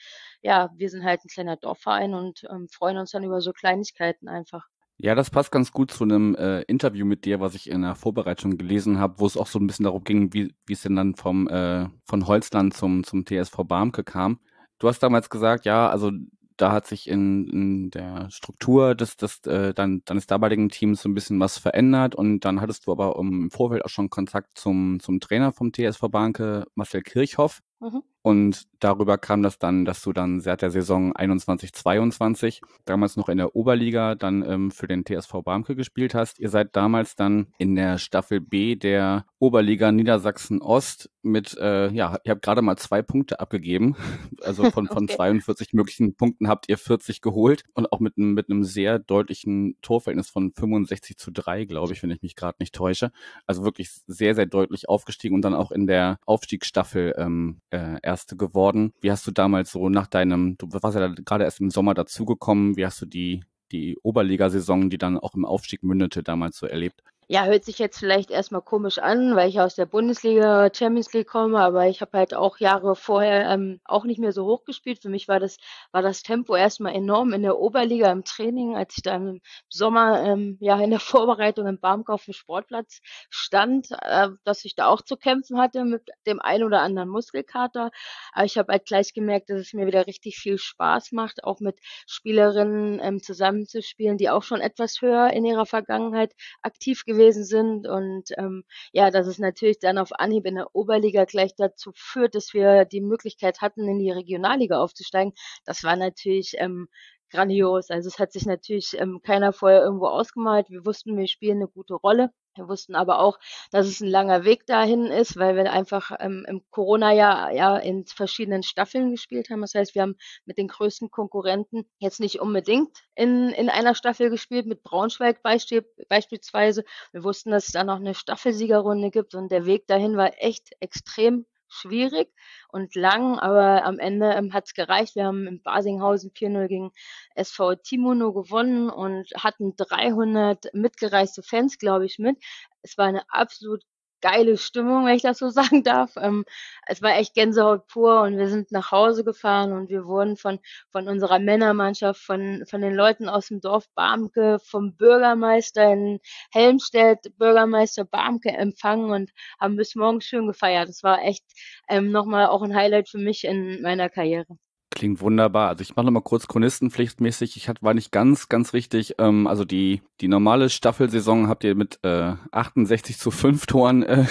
ja, 0.43 0.71
wir 0.75 0.91
sind 0.91 1.05
halt 1.05 1.25
ein 1.25 1.29
kleiner 1.29 1.57
Dorfverein 1.57 2.15
und 2.15 2.45
ähm, 2.51 2.69
freuen 2.69 2.99
uns 2.99 3.13
dann 3.13 3.23
über 3.25 3.41
so 3.41 3.53
Kleinigkeiten 3.53 4.29
einfach. 4.29 4.70
Ja, 5.03 5.15
das 5.15 5.31
passt 5.31 5.51
ganz 5.51 5.73
gut 5.73 5.91
zu 5.91 6.05
einem 6.05 6.35
äh, 6.35 6.61
Interview 6.63 7.07
mit 7.07 7.25
dir, 7.25 7.41
was 7.41 7.55
ich 7.55 7.71
in 7.71 7.81
der 7.83 7.95
Vorbereitung 7.95 8.59
gelesen 8.59 8.99
habe, 8.99 9.19
wo 9.19 9.27
es 9.27 9.37
auch 9.39 9.47
so 9.47 9.59
ein 9.59 9.67
bisschen 9.67 9.85
darum 9.85 10.05
ging, 10.05 10.35
wie, 10.35 10.53
wie 10.67 10.75
es 10.75 10.83
denn 10.83 10.95
dann 10.95 11.15
vom 11.15 11.49
äh, 11.49 11.89
von 12.05 12.27
Holzland 12.27 12.75
zum 12.75 13.03
zum 13.03 13.25
TSV 13.25 13.65
Barmke 13.65 14.05
kam. 14.05 14.41
Du 14.79 14.89
hast 14.89 15.03
damals 15.03 15.31
gesagt, 15.31 15.65
ja, 15.65 15.89
also 15.89 16.11
da 16.59 16.73
hat 16.73 16.87
sich 16.87 17.09
in, 17.09 17.49
in 17.49 17.91
der 17.91 18.31
Struktur 18.31 18.95
des, 18.95 19.17
des 19.17 19.41
äh, 19.47 19.73
dann, 19.73 20.03
deines 20.05 20.27
damaligen 20.27 20.69
Teams 20.69 21.01
so 21.01 21.09
ein 21.09 21.15
bisschen 21.15 21.41
was 21.41 21.57
verändert 21.57 22.15
und 22.15 22.41
dann 22.41 22.61
hattest 22.61 22.87
du 22.87 22.93
aber 22.93 23.17
im 23.19 23.51
Vorfeld 23.51 23.85
auch 23.85 23.89
schon 23.89 24.11
Kontakt 24.11 24.59
zum, 24.59 25.01
zum 25.01 25.21
Trainer 25.21 25.53
vom 25.53 25.73
TSV 25.73 26.09
Barmke, 26.11 26.67
Marcel 26.75 27.03
Kirchhoff. 27.03 27.61
Mhm. 27.81 28.03
Und 28.23 28.65
darüber 28.81 29.17
kam 29.17 29.43
das 29.43 29.59
dann, 29.59 29.85
dass 29.85 30.03
du 30.03 30.13
dann 30.13 30.41
seit 30.41 30.61
der 30.61 30.71
Saison 30.71 31.15
21, 31.17 31.73
22, 31.73 32.61
damals 32.85 33.17
noch 33.17 33.29
in 33.29 33.39
der 33.39 33.57
Oberliga, 33.57 34.15
dann 34.15 34.45
ähm, 34.47 34.71
für 34.71 34.87
den 34.87 35.05
TSV 35.05 35.43
Barmke 35.43 35.75
gespielt 35.75 36.15
hast. 36.15 36.39
Ihr 36.39 36.51
seid 36.51 36.77
damals 36.77 37.17
dann 37.17 37.47
in 37.59 37.75
der 37.77 37.99
Staffel 37.99 38.41
B 38.41 38.77
der 38.77 39.25
Oberliga 39.39 39.91
Niedersachsen 39.91 40.61
Ost 40.61 41.11
mit, 41.23 41.57
äh, 41.59 41.91
ja, 41.91 42.19
ihr 42.25 42.33
habt 42.33 42.43
gerade 42.43 42.63
mal 42.63 42.77
zwei 42.77 43.03
Punkte 43.03 43.41
abgegeben. 43.41 43.97
Also 44.43 44.71
von, 44.71 44.87
von 44.87 45.05
okay. 45.05 45.17
42 45.17 45.75
möglichen 45.75 46.15
Punkten 46.15 46.49
habt 46.49 46.69
ihr 46.69 46.79
40 46.79 47.21
geholt 47.21 47.63
und 47.75 47.93
auch 47.93 48.01
mit 48.01 48.17
einem, 48.17 48.33
mit 48.33 48.49
einem 48.49 48.65
sehr 48.65 48.99
deutlichen 48.99 49.77
Torverhältnis 49.83 50.31
von 50.31 50.53
65 50.55 51.19
zu 51.19 51.31
3, 51.31 51.67
glaube 51.67 51.93
ich, 51.93 52.03
wenn 52.03 52.11
ich 52.11 52.23
mich 52.23 52.37
gerade 52.37 52.57
nicht 52.59 52.75
täusche. 52.75 53.13
Also 53.47 53.65
wirklich 53.65 53.91
sehr, 54.07 54.35
sehr 54.35 54.47
deutlich 54.47 54.89
aufgestiegen 54.89 55.35
und 55.35 55.43
dann 55.43 55.55
auch 55.55 55.73
in 55.73 55.87
der 55.87 56.19
Aufstiegsstaffel 56.25 57.15
ähm, 57.19 57.61
äh, 57.71 57.99
Erste 58.11 58.37
geworden. 58.37 58.93
Wie 59.01 59.13
hast 59.13 59.25
du 59.29 59.31
damals 59.31 59.71
so 59.71 59.89
nach 59.89 60.09
deinem, 60.09 60.57
du 60.59 60.67
warst 60.73 60.99
ja 60.99 61.07
gerade 61.07 61.45
erst 61.45 61.61
im 61.61 61.71
Sommer 61.71 61.95
dazugekommen, 61.95 62.77
wie 62.77 62.85
hast 62.85 63.01
du 63.01 63.07
die, 63.07 63.45
die 63.71 63.97
Oberligasaison, 64.03 64.91
die 64.91 64.99
dann 64.99 65.17
auch 65.17 65.35
im 65.35 65.45
Aufstieg 65.45 65.85
mündete, 65.85 66.25
damals 66.25 66.59
so 66.59 66.67
erlebt? 66.67 67.05
Ja, 67.33 67.45
hört 67.45 67.65
sich 67.65 67.79
jetzt 67.79 68.01
vielleicht 68.01 68.33
erstmal 68.33 68.61
komisch 68.61 68.99
an, 68.99 69.37
weil 69.37 69.49
ich 69.49 69.61
aus 69.61 69.77
der 69.77 69.87
Bundesliga, 69.87 70.69
Champions 70.75 71.13
League 71.13 71.29
komme, 71.29 71.61
aber 71.61 71.87
ich 71.87 72.01
habe 72.01 72.19
halt 72.19 72.35
auch 72.35 72.59
Jahre 72.59 72.97
vorher 72.97 73.49
ähm, 73.49 73.81
auch 73.85 74.05
nicht 74.05 74.19
mehr 74.19 74.33
so 74.33 74.47
hoch 74.47 74.65
gespielt. 74.65 75.01
Für 75.01 75.11
mich 75.11 75.29
war 75.29 75.39
das, 75.39 75.59
war 75.93 76.03
das 76.03 76.25
Tempo 76.25 76.57
erstmal 76.57 76.93
enorm 76.93 77.33
in 77.33 77.43
der 77.43 77.57
Oberliga 77.57 78.11
im 78.11 78.25
Training, 78.25 78.75
als 78.77 78.97
ich 78.97 79.05
da 79.05 79.15
im 79.15 79.41
Sommer 79.69 80.25
ähm, 80.25 80.57
ja 80.61 80.81
in 80.81 80.91
der 80.91 80.99
Vorbereitung 80.99 81.69
im 81.69 81.79
Barmkau 81.79 82.17
dem 82.17 82.35
Sportplatz 82.35 82.99
stand, 83.31 83.93
äh, 84.03 84.31
dass 84.43 84.65
ich 84.65 84.75
da 84.75 84.89
auch 84.89 85.01
zu 85.01 85.17
kämpfen 85.17 85.57
hatte 85.57 85.85
mit 85.85 86.03
dem 86.27 86.41
ein 86.41 86.65
oder 86.65 86.81
anderen 86.81 87.11
Muskelkater. 87.11 87.93
Aber 88.33 88.45
ich 88.45 88.59
habe 88.59 88.73
halt 88.73 88.87
gleich 88.87 89.15
gemerkt, 89.15 89.51
dass 89.51 89.61
es 89.61 89.73
mir 89.73 89.87
wieder 89.87 90.09
richtig 90.09 90.37
viel 90.37 90.59
Spaß 90.59 91.13
macht, 91.13 91.45
auch 91.45 91.61
mit 91.61 91.79
Spielerinnen 92.09 92.99
ähm, 93.01 93.23
zusammenzuspielen, 93.23 94.19
die 94.19 94.31
auch 94.31 94.43
schon 94.43 94.61
etwas 94.61 95.01
höher 95.01 95.31
in 95.33 95.45
ihrer 95.45 95.65
Vergangenheit 95.65 96.35
aktiv 96.63 97.05
gewesen 97.05 97.20
gewesen 97.21 97.45
sind 97.45 97.87
und 97.87 98.31
ähm, 98.39 98.65
ja, 98.93 99.11
dass 99.11 99.27
es 99.27 99.39
natürlich 99.39 99.79
dann 99.79 99.99
auf 99.99 100.11
Anhieb 100.19 100.47
in 100.47 100.57
der 100.57 100.75
Oberliga 100.75 101.25
gleich 101.25 101.55
dazu 101.57 101.93
führt, 101.95 102.35
dass 102.35 102.55
wir 102.55 102.85
die 102.85 103.01
Möglichkeit 103.01 103.61
hatten, 103.61 103.87
in 103.89 103.99
die 103.99 104.11
Regionalliga 104.11 104.81
aufzusteigen. 104.81 105.35
Das 105.65 105.85
war 105.85 105.97
natürlich 105.97 106.55
ähm, 106.59 106.89
grandios. 107.31 107.91
Also 107.91 108.09
es 108.09 108.19
hat 108.19 108.33
sich 108.33 108.47
natürlich 108.47 108.99
ähm, 108.99 109.21
keiner 109.23 109.53
vorher 109.53 109.83
irgendwo 109.83 110.07
ausgemalt. 110.07 110.71
Wir 110.71 110.85
wussten, 110.85 111.17
wir 111.17 111.27
spielen 111.29 111.59
eine 111.59 111.69
gute 111.69 111.95
Rolle. 111.95 112.31
Wir 112.57 112.69
wussten 112.69 112.97
aber 112.97 113.21
auch, 113.21 113.39
dass 113.71 113.87
es 113.87 114.01
ein 114.01 114.09
langer 114.09 114.45
Weg 114.45 114.67
dahin 114.67 115.07
ist, 115.07 115.37
weil 115.37 115.55
wir 115.57 115.73
einfach 115.73 116.11
ähm, 116.19 116.45
im 116.49 116.63
Corona-Jahr 116.71 117.53
ja 117.53 117.77
in 117.77 118.05
verschiedenen 118.07 118.63
Staffeln 118.63 119.13
gespielt 119.13 119.51
haben. 119.51 119.61
Das 119.61 119.75
heißt, 119.75 119.95
wir 119.95 120.03
haben 120.03 120.17
mit 120.45 120.59
den 120.59 120.69
größten 120.69 121.11
Konkurrenten 121.11 121.89
jetzt 121.99 122.19
nicht 122.21 122.41
unbedingt 122.41 122.99
in, 123.15 123.51
in 123.51 123.69
einer 123.71 123.95
Staffel 123.95 124.31
gespielt, 124.31 124.67
mit 124.67 124.83
Braunschweig 124.83 125.43
beispielsweise. 125.43 126.85
Wir 127.13 127.23
wussten, 127.25 127.51
dass 127.51 127.67
es 127.67 127.73
da 127.73 127.85
noch 127.85 127.97
eine 127.97 128.15
Staffelsiegerrunde 128.15 129.11
gibt 129.11 129.35
und 129.35 129.51
der 129.53 129.65
Weg 129.65 129.87
dahin 129.87 130.17
war 130.17 130.33
echt 130.39 130.71
extrem 130.81 131.47
schwierig 131.71 132.29
und 132.69 132.95
lang, 132.95 133.39
aber 133.39 133.85
am 133.85 133.99
Ende 133.99 134.33
ähm, 134.33 134.53
hat 134.53 134.67
es 134.67 134.75
gereicht. 134.75 135.17
Wir 135.17 135.25
haben 135.27 135.47
in 135.47 135.63
Basinghausen 135.63 136.31
4-0 136.33 136.67
gegen 136.69 136.93
SV 137.35 137.77
Timono 137.77 138.33
gewonnen 138.33 138.91
und 138.91 139.31
hatten 139.37 139.75
300 139.77 140.75
mitgereiste 140.75 141.43
Fans, 141.43 141.79
glaube 141.79 142.07
ich, 142.07 142.19
mit. 142.19 142.37
Es 142.83 142.99
war 142.99 143.07
eine 143.07 143.23
absolut 143.31 143.83
geile 144.21 144.57
Stimmung, 144.59 145.07
wenn 145.07 145.17
ich 145.17 145.23
das 145.23 145.39
so 145.39 145.51
sagen 145.51 145.83
darf. 145.83 146.13
Ähm, 146.17 146.45
es 146.87 147.03
war 147.03 147.17
echt 147.17 147.35
Gänsehaut 147.35 147.87
pur 147.89 148.23
und 148.23 148.39
wir 148.39 148.49
sind 148.49 148.73
nach 148.73 148.91
Hause 148.93 149.25
gefahren 149.25 149.73
und 149.73 149.89
wir 149.89 150.07
wurden 150.07 150.37
von, 150.37 150.59
von 150.91 151.09
unserer 151.09 151.39
Männermannschaft, 151.39 152.21
von, 152.21 152.65
von 152.67 152.81
den 152.81 152.95
Leuten 152.95 153.29
aus 153.29 153.49
dem 153.49 153.61
Dorf 153.61 153.87
Barmke, 153.95 154.59
vom 154.65 154.97
Bürgermeister 154.97 155.93
in 155.93 156.21
Helmstedt, 156.53 157.37
Bürgermeister 157.39 158.05
Barmke 158.05 158.51
empfangen 158.51 159.11
und 159.11 159.31
haben 159.61 159.77
bis 159.77 159.95
morgens 159.95 160.25
schön 160.25 160.47
gefeiert. 160.47 160.89
Das 160.89 161.03
war 161.03 161.23
echt 161.23 161.45
ähm, 161.89 162.11
nochmal 162.11 162.47
auch 162.47 162.63
ein 162.63 162.75
Highlight 162.75 163.09
für 163.09 163.19
mich 163.19 163.45
in 163.45 163.83
meiner 163.83 164.09
Karriere. 164.09 164.57
Klingt 164.91 165.21
wunderbar. 165.21 165.69
Also 165.69 165.83
ich 165.83 165.95
mache 165.95 166.07
noch 166.07 166.13
mal 166.13 166.21
kurz 166.21 166.49
chronistenpflichtmäßig. 166.49 167.57
Ich 167.57 167.71
war 167.81 167.95
nicht 167.95 168.11
ganz, 168.11 168.49
ganz 168.49 168.73
richtig. 168.73 169.15
Ähm, 169.19 169.47
also 169.47 169.65
die, 169.65 170.03
die 170.21 170.27
normale 170.27 170.69
Staffelsaison 170.69 171.49
habt 171.49 171.63
ihr 171.63 171.77
mit 171.77 172.01
äh, 172.03 172.35
68 172.51 173.17
zu 173.17 173.31
5 173.31 173.67
Toren 173.67 174.03
äh, 174.03 174.27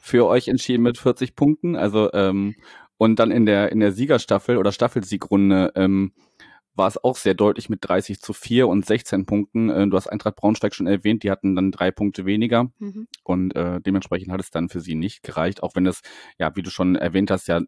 für 0.00 0.26
euch 0.26 0.48
entschieden 0.48 0.82
mit 0.82 0.98
40 0.98 1.36
Punkten. 1.36 1.76
Also 1.76 2.12
ähm, 2.12 2.56
und 2.98 3.18
dann 3.20 3.30
in 3.30 3.46
der 3.46 3.70
in 3.70 3.78
der 3.78 3.92
Siegerstaffel 3.92 4.58
oder 4.58 4.72
Staffelsiegrunde 4.72 5.72
ähm, 5.76 6.12
war 6.74 6.88
es 6.88 7.02
auch 7.02 7.16
sehr 7.16 7.34
deutlich 7.34 7.68
mit 7.68 7.80
30 7.82 8.20
zu 8.20 8.32
4 8.32 8.68
und 8.68 8.86
16 8.86 9.26
Punkten. 9.26 9.70
Äh, 9.70 9.86
du 9.88 9.96
hast 9.96 10.08
Eintracht 10.08 10.36
Braunschweig 10.36 10.74
schon 10.74 10.86
erwähnt, 10.86 11.22
die 11.22 11.30
hatten 11.30 11.54
dann 11.54 11.70
drei 11.70 11.90
Punkte 11.90 12.24
weniger 12.24 12.70
mhm. 12.78 13.08
und 13.24 13.54
äh, 13.56 13.80
dementsprechend 13.80 14.32
hat 14.32 14.40
es 14.40 14.50
dann 14.50 14.68
für 14.68 14.80
sie 14.80 14.94
nicht 14.94 15.22
gereicht, 15.22 15.62
auch 15.62 15.74
wenn 15.74 15.86
es, 15.86 16.02
ja, 16.38 16.54
wie 16.56 16.62
du 16.62 16.70
schon 16.70 16.96
erwähnt 16.96 17.30
hast, 17.30 17.48
ja 17.48 17.60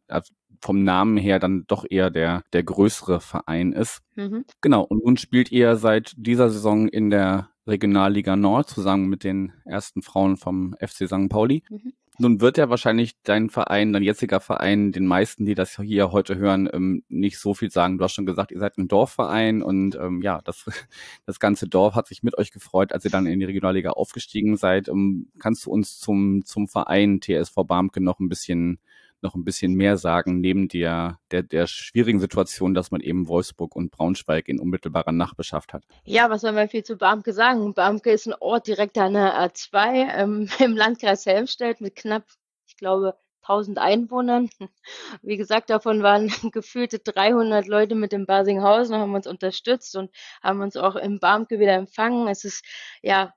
vom 0.64 0.82
Namen 0.82 1.18
her 1.18 1.38
dann 1.38 1.64
doch 1.66 1.84
eher 1.88 2.10
der, 2.10 2.42
der 2.54 2.62
größere 2.62 3.20
Verein 3.20 3.72
ist. 3.72 4.00
Mhm. 4.14 4.46
Genau, 4.62 4.82
und 4.82 5.04
nun 5.04 5.18
spielt 5.18 5.52
ihr 5.52 5.76
seit 5.76 6.14
dieser 6.16 6.48
Saison 6.48 6.88
in 6.88 7.10
der 7.10 7.50
Regionalliga 7.66 8.34
Nord 8.34 8.70
zusammen 8.70 9.08
mit 9.08 9.24
den 9.24 9.52
ersten 9.66 10.00
Frauen 10.00 10.38
vom 10.38 10.74
FC 10.80 11.06
St. 11.06 11.28
Pauli. 11.28 11.64
Mhm. 11.68 11.92
Nun 12.16 12.40
wird 12.40 12.58
ja 12.58 12.70
wahrscheinlich 12.70 13.20
dein 13.24 13.50
Verein, 13.50 13.92
dein 13.92 14.04
jetziger 14.04 14.38
Verein, 14.38 14.92
den 14.92 15.04
meisten, 15.04 15.44
die 15.44 15.56
das 15.56 15.76
hier 15.80 16.12
heute 16.12 16.36
hören, 16.36 16.68
ähm, 16.72 17.02
nicht 17.08 17.38
so 17.38 17.54
viel 17.54 17.72
sagen. 17.72 17.98
Du 17.98 18.04
hast 18.04 18.12
schon 18.12 18.26
gesagt, 18.26 18.52
ihr 18.52 18.60
seid 18.60 18.78
ein 18.78 18.86
Dorfverein 18.86 19.62
und 19.62 19.96
ähm, 19.96 20.22
ja, 20.22 20.40
das, 20.44 20.64
das 21.26 21.40
ganze 21.40 21.66
Dorf 21.68 21.96
hat 21.96 22.06
sich 22.06 22.22
mit 22.22 22.38
euch 22.38 22.52
gefreut, 22.52 22.92
als 22.92 23.04
ihr 23.04 23.10
dann 23.10 23.26
in 23.26 23.40
die 23.40 23.46
Regionalliga 23.46 23.90
aufgestiegen 23.90 24.56
seid. 24.56 24.86
Ähm, 24.88 25.26
kannst 25.40 25.66
du 25.66 25.72
uns 25.72 25.98
zum, 25.98 26.44
zum 26.44 26.68
Verein 26.68 27.20
TSV 27.20 27.54
Barmke 27.66 28.00
noch 28.00 28.20
ein 28.20 28.28
bisschen 28.28 28.78
noch 29.24 29.34
ein 29.34 29.44
bisschen 29.44 29.74
mehr 29.74 29.96
sagen, 29.96 30.40
neben 30.40 30.68
der, 30.68 31.18
der, 31.32 31.42
der 31.42 31.66
schwierigen 31.66 32.20
Situation, 32.20 32.74
dass 32.74 32.90
man 32.92 33.00
eben 33.00 33.26
Wolfsburg 33.26 33.74
und 33.74 33.90
Braunschweig 33.90 34.48
in 34.48 34.60
unmittelbarer 34.60 35.12
Nachbarschaft 35.12 35.72
hat? 35.72 35.84
Ja, 36.04 36.30
was 36.30 36.42
soll 36.42 36.52
man 36.52 36.68
viel 36.68 36.84
zu 36.84 36.96
Barmke 36.96 37.32
sagen? 37.32 37.74
Barmke 37.74 38.12
ist 38.12 38.26
ein 38.26 38.34
Ort 38.38 38.68
direkt 38.68 38.96
an 38.98 39.14
der 39.14 39.34
A2 39.34 40.14
ähm, 40.16 40.48
im 40.60 40.76
Landkreis 40.76 41.26
Helmstedt 41.26 41.80
mit 41.80 41.96
knapp, 41.96 42.24
ich 42.68 42.76
glaube, 42.76 43.16
1000 43.42 43.78
Einwohnern. 43.78 44.48
Wie 45.22 45.36
gesagt, 45.36 45.70
davon 45.70 46.02
waren 46.02 46.28
gefühlte 46.52 46.98
300 46.98 47.66
Leute 47.66 47.94
mit 47.94 48.12
dem 48.12 48.26
Basinghausen, 48.26 48.96
haben 48.96 49.14
uns 49.14 49.26
unterstützt 49.26 49.96
und 49.96 50.10
haben 50.42 50.60
uns 50.60 50.76
auch 50.76 50.96
im 50.96 51.18
Barmke 51.18 51.58
wieder 51.58 51.74
empfangen. 51.74 52.28
Es 52.28 52.44
ist 52.44 52.64
ja 53.02 53.32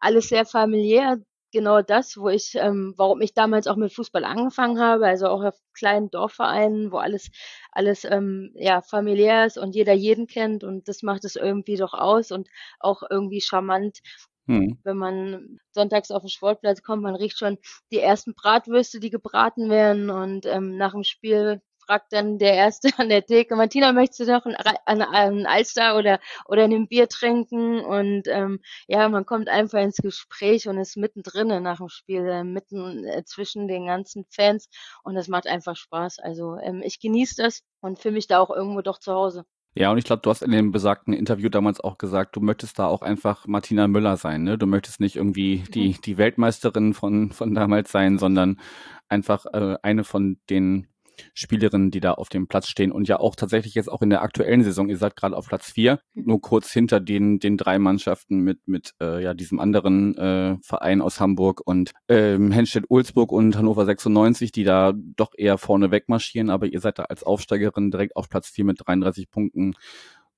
alles 0.00 0.28
sehr 0.28 0.46
familiär 0.46 1.18
genau 1.52 1.82
das, 1.82 2.16
wo 2.16 2.28
ich, 2.28 2.54
ähm, 2.54 2.94
warum 2.96 3.20
ich 3.20 3.34
damals 3.34 3.66
auch 3.66 3.76
mit 3.76 3.92
Fußball 3.92 4.24
angefangen 4.24 4.80
habe, 4.80 5.06
also 5.06 5.26
auch 5.26 5.42
auf 5.42 5.58
kleinen 5.74 6.10
Dorfvereinen, 6.10 6.92
wo 6.92 6.98
alles, 6.98 7.30
alles 7.72 8.04
ähm, 8.04 8.52
ja 8.54 8.82
familiär 8.82 9.46
ist 9.46 9.58
und 9.58 9.74
jeder 9.74 9.92
jeden 9.92 10.26
kennt 10.26 10.64
und 10.64 10.88
das 10.88 11.02
macht 11.02 11.24
es 11.24 11.36
irgendwie 11.36 11.76
doch 11.76 11.94
aus 11.94 12.30
und 12.32 12.48
auch 12.78 13.02
irgendwie 13.08 13.40
charmant. 13.40 14.00
Hm. 14.46 14.78
Wenn 14.82 14.96
man 14.96 15.58
sonntags 15.70 16.10
auf 16.10 16.22
den 16.22 16.28
Sportplatz 16.28 16.82
kommt, 16.82 17.02
man 17.02 17.14
riecht 17.14 17.38
schon 17.38 17.58
die 17.92 18.00
ersten 18.00 18.34
Bratwürste, 18.34 19.00
die 19.00 19.10
gebraten 19.10 19.70
werden 19.70 20.10
und 20.10 20.46
ähm, 20.46 20.76
nach 20.76 20.92
dem 20.92 21.04
Spiel 21.04 21.62
fragt 21.90 22.12
dann 22.12 22.38
der 22.38 22.54
Erste 22.54 22.90
an 22.98 23.08
der 23.08 23.26
Theke, 23.26 23.56
Martina, 23.56 23.92
möchtest 23.92 24.20
du 24.20 24.32
noch 24.32 24.46
ein, 24.46 24.54
ein, 24.86 25.02
ein 25.02 25.46
Alster 25.46 25.96
oder, 25.98 26.20
oder 26.46 26.64
ein 26.64 26.86
Bier 26.86 27.08
trinken? 27.08 27.80
Und 27.80 28.28
ähm, 28.28 28.60
ja, 28.86 29.08
man 29.08 29.26
kommt 29.26 29.48
einfach 29.48 29.80
ins 29.80 29.96
Gespräch 29.96 30.68
und 30.68 30.78
ist 30.78 30.96
mittendrin 30.96 31.48
nach 31.62 31.78
dem 31.78 31.88
Spiel, 31.88 32.24
äh, 32.26 32.44
mitten 32.44 33.04
äh, 33.04 33.24
zwischen 33.24 33.66
den 33.66 33.86
ganzen 33.86 34.24
Fans 34.30 34.68
und 35.02 35.16
das 35.16 35.26
macht 35.26 35.48
einfach 35.48 35.74
Spaß. 35.74 36.20
Also 36.20 36.56
ähm, 36.62 36.80
ich 36.84 37.00
genieße 37.00 37.42
das 37.42 37.62
und 37.80 37.98
fühle 37.98 38.14
mich 38.14 38.28
da 38.28 38.38
auch 38.38 38.50
irgendwo 38.50 38.82
doch 38.82 39.00
zu 39.00 39.12
Hause. 39.12 39.44
Ja, 39.74 39.90
und 39.90 39.98
ich 39.98 40.04
glaube, 40.04 40.22
du 40.22 40.30
hast 40.30 40.42
in 40.42 40.50
dem 40.50 40.72
besagten 40.72 41.12
Interview 41.12 41.48
damals 41.48 41.80
auch 41.80 41.98
gesagt, 41.98 42.36
du 42.36 42.40
möchtest 42.40 42.78
da 42.78 42.86
auch 42.86 43.02
einfach 43.02 43.46
Martina 43.46 43.88
Müller 43.88 44.16
sein, 44.16 44.42
ne? 44.42 44.58
Du 44.58 44.66
möchtest 44.66 45.00
nicht 45.00 45.16
irgendwie 45.16 45.64
die, 45.74 45.90
mhm. 45.90 46.00
die 46.04 46.18
Weltmeisterin 46.18 46.94
von, 46.94 47.30
von 47.30 47.54
damals 47.54 47.90
sein, 47.90 48.18
sondern 48.18 48.60
einfach 49.08 49.46
äh, 49.46 49.76
eine 49.82 50.02
von 50.04 50.38
den 50.50 50.88
Spielerinnen, 51.34 51.90
die 51.90 52.00
da 52.00 52.12
auf 52.12 52.28
dem 52.28 52.46
Platz 52.46 52.68
stehen 52.68 52.92
und 52.92 53.08
ja 53.08 53.18
auch 53.18 53.36
tatsächlich 53.36 53.74
jetzt 53.74 53.90
auch 53.90 54.02
in 54.02 54.10
der 54.10 54.22
aktuellen 54.22 54.62
Saison, 54.62 54.88
ihr 54.88 54.96
seid 54.96 55.16
gerade 55.16 55.36
auf 55.36 55.48
Platz 55.48 55.70
vier, 55.70 56.00
mhm. 56.14 56.24
nur 56.26 56.40
kurz 56.40 56.70
hinter 56.70 57.00
den, 57.00 57.38
den 57.38 57.56
drei 57.56 57.78
Mannschaften 57.78 58.40
mit, 58.40 58.66
mit 58.66 58.94
äh, 59.00 59.22
ja, 59.22 59.34
diesem 59.34 59.60
anderen 59.60 60.16
äh, 60.16 60.56
Verein 60.62 61.00
aus 61.00 61.20
Hamburg 61.20 61.60
und 61.64 61.92
ähm, 62.08 62.52
Henstedt-Ulzburg 62.52 63.32
und 63.32 63.56
Hannover 63.56 63.84
96, 63.84 64.52
die 64.52 64.64
da 64.64 64.92
doch 64.94 65.32
eher 65.36 65.58
vorne 65.58 65.90
wegmarschieren, 65.90 66.50
aber 66.50 66.66
ihr 66.66 66.80
seid 66.80 66.98
da 66.98 67.04
als 67.04 67.22
Aufsteigerin 67.22 67.90
direkt 67.90 68.16
auf 68.16 68.28
Platz 68.28 68.48
vier 68.48 68.64
mit 68.64 68.86
33 68.86 69.30
Punkten 69.30 69.74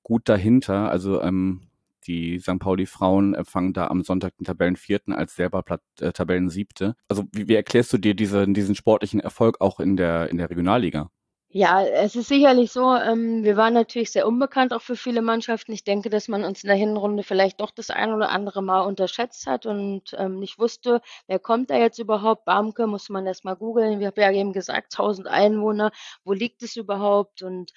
gut 0.03 0.29
dahinter. 0.29 0.89
Also 0.89 1.21
ähm, 1.21 1.61
die 2.03 2.39
St. 2.39 2.59
Pauli 2.59 2.85
Frauen 2.85 3.33
empfangen 3.33 3.73
da 3.73 3.87
am 3.87 4.03
Sonntag 4.03 4.35
den 4.37 4.45
Tabellenvierten 4.45 5.13
als 5.13 5.35
selber 5.35 5.63
Platt, 5.63 5.81
äh, 5.99 6.11
Tabellensiebte. 6.11 6.95
Also 7.07 7.25
wie, 7.31 7.47
wie 7.47 7.55
erklärst 7.55 7.93
du 7.93 7.97
dir 7.97 8.13
diese, 8.15 8.47
diesen 8.47 8.75
sportlichen 8.75 9.19
Erfolg 9.19 9.61
auch 9.61 9.79
in 9.79 9.97
der, 9.97 10.29
in 10.29 10.37
der 10.37 10.49
Regionalliga? 10.49 11.09
Ja, 11.55 11.83
es 11.85 12.15
ist 12.15 12.29
sicherlich 12.29 12.71
so, 12.71 12.95
ähm, 12.95 13.43
wir 13.43 13.55
waren 13.55 13.75
natürlich 13.75 14.11
sehr 14.11 14.27
unbekannt 14.27 14.73
auch 14.73 14.81
für 14.81 14.95
viele 14.95 15.21
Mannschaften. 15.21 15.71
Ich 15.71 15.83
denke, 15.83 16.09
dass 16.09 16.27
man 16.27 16.43
uns 16.43 16.63
in 16.63 16.67
der 16.67 16.75
Hinrunde 16.75 17.21
vielleicht 17.21 17.61
doch 17.61 17.69
das 17.69 17.91
ein 17.91 18.11
oder 18.11 18.29
andere 18.31 18.63
Mal 18.63 18.81
unterschätzt 18.81 19.45
hat 19.45 19.67
und 19.67 20.15
ähm, 20.17 20.39
nicht 20.39 20.57
wusste, 20.57 20.99
wer 21.27 21.37
kommt 21.37 21.69
da 21.69 21.77
jetzt 21.77 21.99
überhaupt. 21.99 22.45
Barmke 22.45 22.87
muss 22.87 23.07
man 23.09 23.27
erst 23.27 23.45
mal 23.45 23.53
googeln. 23.55 23.99
Wir 23.99 24.07
haben 24.07 24.19
ja 24.19 24.31
eben 24.31 24.51
gesagt, 24.51 24.93
1000 24.93 25.27
Einwohner, 25.27 25.91
wo 26.23 26.33
liegt 26.33 26.63
es 26.63 26.75
überhaupt? 26.75 27.43
Und 27.43 27.71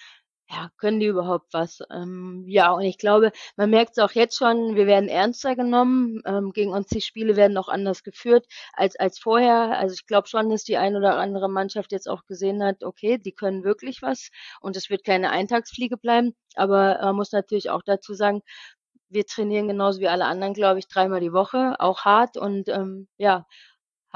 ja, 0.48 0.70
können 0.78 1.00
die 1.00 1.06
überhaupt 1.06 1.52
was? 1.52 1.80
Ähm, 1.90 2.44
ja, 2.46 2.70
und 2.72 2.82
ich 2.82 2.98
glaube, 2.98 3.32
man 3.56 3.70
merkt 3.70 3.92
es 3.92 3.98
auch 3.98 4.12
jetzt 4.12 4.36
schon, 4.36 4.76
wir 4.76 4.86
werden 4.86 5.08
ernster 5.08 5.56
genommen. 5.56 6.22
Ähm, 6.24 6.52
gegen 6.52 6.70
uns 6.72 6.86
die 6.88 7.00
Spiele 7.00 7.34
werden 7.36 7.56
auch 7.58 7.68
anders 7.68 8.04
geführt 8.04 8.46
als, 8.72 8.96
als 8.96 9.18
vorher. 9.18 9.76
Also 9.78 9.94
ich 9.94 10.06
glaube 10.06 10.28
schon, 10.28 10.48
dass 10.50 10.62
die 10.62 10.76
ein 10.76 10.94
oder 10.96 11.18
andere 11.18 11.48
Mannschaft 11.48 11.90
jetzt 11.92 12.08
auch 12.08 12.24
gesehen 12.26 12.62
hat, 12.62 12.84
okay, 12.84 13.18
die 13.18 13.32
können 13.32 13.64
wirklich 13.64 14.02
was 14.02 14.30
und 14.60 14.76
es 14.76 14.88
wird 14.88 15.04
keine 15.04 15.30
Eintagsfliege 15.30 15.96
bleiben. 15.96 16.34
Aber 16.54 16.98
man 17.02 17.16
muss 17.16 17.32
natürlich 17.32 17.70
auch 17.70 17.82
dazu 17.84 18.14
sagen, 18.14 18.42
wir 19.08 19.26
trainieren 19.26 19.68
genauso 19.68 20.00
wie 20.00 20.08
alle 20.08 20.26
anderen, 20.26 20.54
glaube 20.54 20.78
ich, 20.78 20.88
dreimal 20.88 21.20
die 21.20 21.32
Woche, 21.32 21.74
auch 21.78 22.04
hart 22.04 22.36
und 22.36 22.68
ähm, 22.68 23.08
ja, 23.18 23.46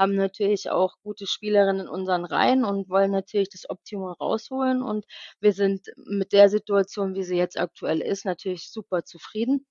haben 0.01 0.15
natürlich 0.15 0.69
auch 0.71 0.95
gute 1.03 1.27
Spielerinnen 1.27 1.83
in 1.83 1.87
unseren 1.89 2.25
Reihen 2.25 2.65
und 2.65 2.89
wollen 2.89 3.11
natürlich 3.11 3.49
das 3.49 3.69
Optimum 3.69 4.11
rausholen. 4.13 4.81
Und 4.81 5.05
wir 5.39 5.53
sind 5.53 5.87
mit 5.97 6.33
der 6.33 6.49
Situation, 6.49 7.15
wie 7.15 7.23
sie 7.23 7.37
jetzt 7.37 7.59
aktuell 7.59 8.01
ist, 8.01 8.25
natürlich 8.25 8.69
super 8.71 9.05
zufrieden. 9.05 9.65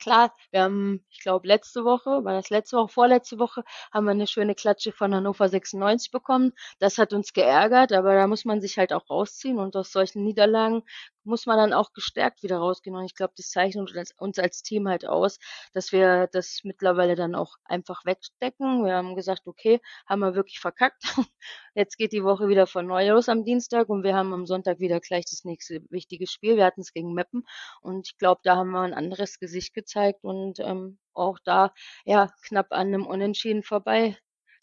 Klar, 0.00 0.32
wir 0.52 0.62
haben, 0.62 1.04
ich 1.10 1.20
glaube, 1.20 1.48
letzte 1.48 1.84
Woche, 1.84 2.24
war 2.24 2.32
das 2.32 2.50
letzte 2.50 2.76
Woche, 2.76 2.88
vorletzte 2.88 3.38
Woche, 3.40 3.64
haben 3.92 4.04
wir 4.06 4.12
eine 4.12 4.28
schöne 4.28 4.54
Klatsche 4.54 4.92
von 4.92 5.12
Hannover 5.14 5.48
96 5.48 6.12
bekommen. 6.12 6.52
Das 6.78 6.98
hat 6.98 7.12
uns 7.12 7.32
geärgert, 7.32 7.92
aber 7.92 8.14
da 8.14 8.26
muss 8.28 8.44
man 8.44 8.60
sich 8.60 8.78
halt 8.78 8.92
auch 8.92 9.10
rausziehen 9.10 9.58
und 9.58 9.74
aus 9.76 9.90
solchen 9.90 10.22
Niederlagen 10.22 10.84
muss 11.28 11.46
man 11.46 11.58
dann 11.58 11.72
auch 11.72 11.92
gestärkt 11.92 12.42
wieder 12.42 12.58
rausgehen. 12.58 12.96
Und 12.96 13.04
ich 13.04 13.14
glaube, 13.14 13.34
das 13.36 13.50
zeichnet 13.50 13.90
uns 14.18 14.38
als 14.38 14.62
Team 14.62 14.88
halt 14.88 15.06
aus, 15.06 15.38
dass 15.72 15.92
wir 15.92 16.26
das 16.32 16.60
mittlerweile 16.64 17.14
dann 17.14 17.34
auch 17.34 17.56
einfach 17.64 18.04
wegstecken. 18.04 18.84
Wir 18.84 18.94
haben 18.94 19.14
gesagt, 19.14 19.46
okay, 19.46 19.80
haben 20.06 20.20
wir 20.20 20.34
wirklich 20.34 20.58
verkackt. 20.58 21.02
Jetzt 21.74 21.96
geht 21.96 22.12
die 22.12 22.24
Woche 22.24 22.48
wieder 22.48 22.66
von 22.66 22.86
neu 22.86 23.08
los 23.08 23.28
am 23.28 23.44
Dienstag 23.44 23.88
und 23.88 24.02
wir 24.02 24.16
haben 24.16 24.32
am 24.32 24.46
Sonntag 24.46 24.80
wieder 24.80 25.00
gleich 25.00 25.26
das 25.26 25.44
nächste 25.44 25.82
wichtige 25.90 26.26
Spiel. 26.26 26.56
Wir 26.56 26.64
hatten 26.64 26.80
es 26.80 26.92
gegen 26.92 27.12
Meppen 27.14 27.44
und 27.82 28.08
ich 28.08 28.18
glaube, 28.18 28.40
da 28.42 28.56
haben 28.56 28.70
wir 28.70 28.80
ein 28.80 28.94
anderes 28.94 29.38
Gesicht 29.38 29.74
gezeigt 29.74 30.24
und 30.24 30.58
ähm, 30.60 30.98
auch 31.14 31.38
da 31.44 31.72
ja 32.04 32.30
knapp 32.42 32.68
an 32.72 32.88
einem 32.88 33.06
Unentschieden 33.06 33.62
vorbei 33.62 34.16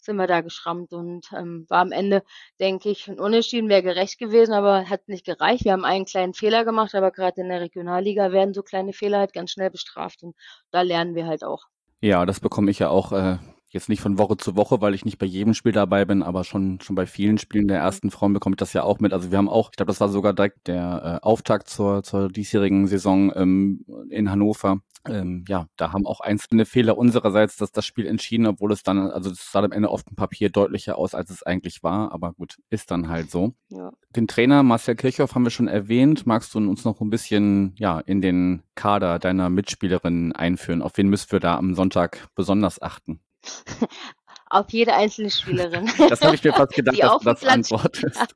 sind 0.06 0.16
wir 0.16 0.26
da 0.26 0.40
geschrammt 0.40 0.92
und 0.92 1.30
ähm, 1.32 1.66
war 1.68 1.80
am 1.80 1.92
Ende, 1.92 2.22
denke 2.58 2.88
ich, 2.88 3.08
ein 3.08 3.20
Unentschieden 3.20 3.68
wäre 3.68 3.82
gerecht 3.82 4.18
gewesen, 4.18 4.54
aber 4.54 4.88
hat 4.88 5.08
nicht 5.08 5.26
gereicht. 5.26 5.64
Wir 5.64 5.72
haben 5.72 5.84
einen 5.84 6.06
kleinen 6.06 6.34
Fehler 6.34 6.64
gemacht, 6.64 6.94
aber 6.94 7.10
gerade 7.10 7.40
in 7.42 7.48
der 7.48 7.60
Regionalliga 7.60 8.32
werden 8.32 8.54
so 8.54 8.62
kleine 8.62 8.92
Fehler 8.92 9.18
halt 9.18 9.32
ganz 9.32 9.50
schnell 9.50 9.70
bestraft 9.70 10.22
und 10.22 10.34
da 10.70 10.82
lernen 10.82 11.14
wir 11.14 11.26
halt 11.26 11.44
auch. 11.44 11.64
Ja, 12.00 12.24
das 12.24 12.40
bekomme 12.40 12.70
ich 12.70 12.78
ja 12.78 12.88
auch 12.88 13.12
äh, 13.12 13.38
jetzt 13.68 13.88
nicht 13.88 14.00
von 14.00 14.18
Woche 14.18 14.36
zu 14.36 14.56
Woche, 14.56 14.80
weil 14.80 14.94
ich 14.94 15.04
nicht 15.04 15.18
bei 15.18 15.26
jedem 15.26 15.54
Spiel 15.54 15.72
dabei 15.72 16.04
bin, 16.04 16.22
aber 16.22 16.44
schon, 16.44 16.80
schon 16.80 16.96
bei 16.96 17.06
vielen 17.06 17.38
Spielen 17.38 17.68
der 17.68 17.78
ersten 17.78 18.10
Frauen 18.10 18.32
bekomme 18.32 18.54
ich 18.54 18.58
das 18.58 18.72
ja 18.72 18.82
auch 18.82 19.00
mit. 19.00 19.12
Also 19.12 19.30
wir 19.30 19.38
haben 19.38 19.48
auch, 19.48 19.70
ich 19.70 19.76
glaube, 19.76 19.90
das 19.90 20.00
war 20.00 20.08
sogar 20.08 20.32
direkt 20.32 20.68
der 20.68 21.20
äh, 21.22 21.26
Auftakt 21.26 21.68
zur, 21.68 22.02
zur 22.02 22.28
diesjährigen 22.28 22.86
Saison 22.86 23.32
ähm, 23.34 23.84
in 24.10 24.30
Hannover. 24.30 24.80
Ähm, 25.08 25.44
ja, 25.48 25.66
da 25.76 25.92
haben 25.92 26.06
auch 26.06 26.20
einzelne 26.20 26.64
Fehler 26.64 26.98
unsererseits 26.98 27.56
dass 27.56 27.72
das 27.72 27.86
Spiel 27.86 28.06
entschieden, 28.06 28.46
obwohl 28.46 28.72
es 28.72 28.82
dann, 28.82 28.98
also 29.10 29.30
es 29.30 29.52
sah 29.52 29.62
am 29.62 29.72
Ende 29.72 29.88
auf 29.88 30.02
dem 30.02 30.16
Papier 30.16 30.50
deutlicher 30.50 30.98
aus, 30.98 31.14
als 31.14 31.30
es 31.30 31.42
eigentlich 31.42 31.82
war, 31.82 32.12
aber 32.12 32.32
gut, 32.32 32.56
ist 32.70 32.90
dann 32.90 33.08
halt 33.08 33.30
so. 33.30 33.54
Ja. 33.68 33.92
Den 34.14 34.26
Trainer 34.26 34.62
Marcel 34.62 34.96
Kirchhoff 34.96 35.34
haben 35.34 35.44
wir 35.44 35.50
schon 35.50 35.68
erwähnt. 35.68 36.26
Magst 36.26 36.54
du 36.54 36.58
uns 36.58 36.84
noch 36.84 37.00
ein 37.00 37.10
bisschen 37.10 37.74
ja 37.78 38.00
in 38.00 38.20
den 38.20 38.62
Kader 38.74 39.18
deiner 39.18 39.50
Mitspielerinnen 39.50 40.32
einführen? 40.32 40.82
Auf 40.82 40.92
wen 40.96 41.08
müssen 41.08 41.32
wir 41.32 41.40
da 41.40 41.56
am 41.56 41.74
Sonntag 41.74 42.28
besonders 42.34 42.80
achten? 42.80 43.20
auf 44.48 44.70
jede 44.70 44.94
einzelne 44.94 45.30
Spielerin. 45.30 45.90
Das 46.08 46.20
habe 46.20 46.34
ich 46.34 46.44
mir 46.44 46.52
fast 46.52 46.72
gedacht, 46.72 46.98
dass 46.98 47.18
du 47.18 47.24
das 47.24 47.44
antwortest. 47.44 48.34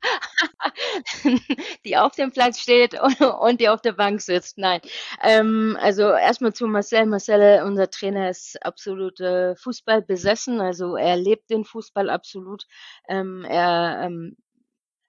die 1.85 1.97
auf 1.97 2.13
dem 2.15 2.31
Platz 2.31 2.59
steht 2.59 2.99
und, 2.99 3.21
und, 3.21 3.61
die 3.61 3.69
auf 3.69 3.81
der 3.81 3.93
Bank 3.93 4.21
sitzt. 4.21 4.57
Nein. 4.57 4.81
Ähm, 5.21 5.77
also 5.79 6.03
erstmal 6.03 6.53
zu 6.53 6.67
Marcel. 6.67 7.05
Marcel, 7.05 7.63
unser 7.63 7.89
Trainer, 7.89 8.29
ist 8.29 8.63
absolut 8.63 9.19
äh, 9.21 9.55
Fußball 9.55 10.01
besessen. 10.01 10.59
Also 10.59 10.95
er 10.95 11.15
lebt 11.15 11.49
den 11.49 11.63
Fußball 11.63 12.09
absolut. 12.09 12.65
Ähm, 13.07 13.45
er 13.45 14.03
ähm, 14.05 14.35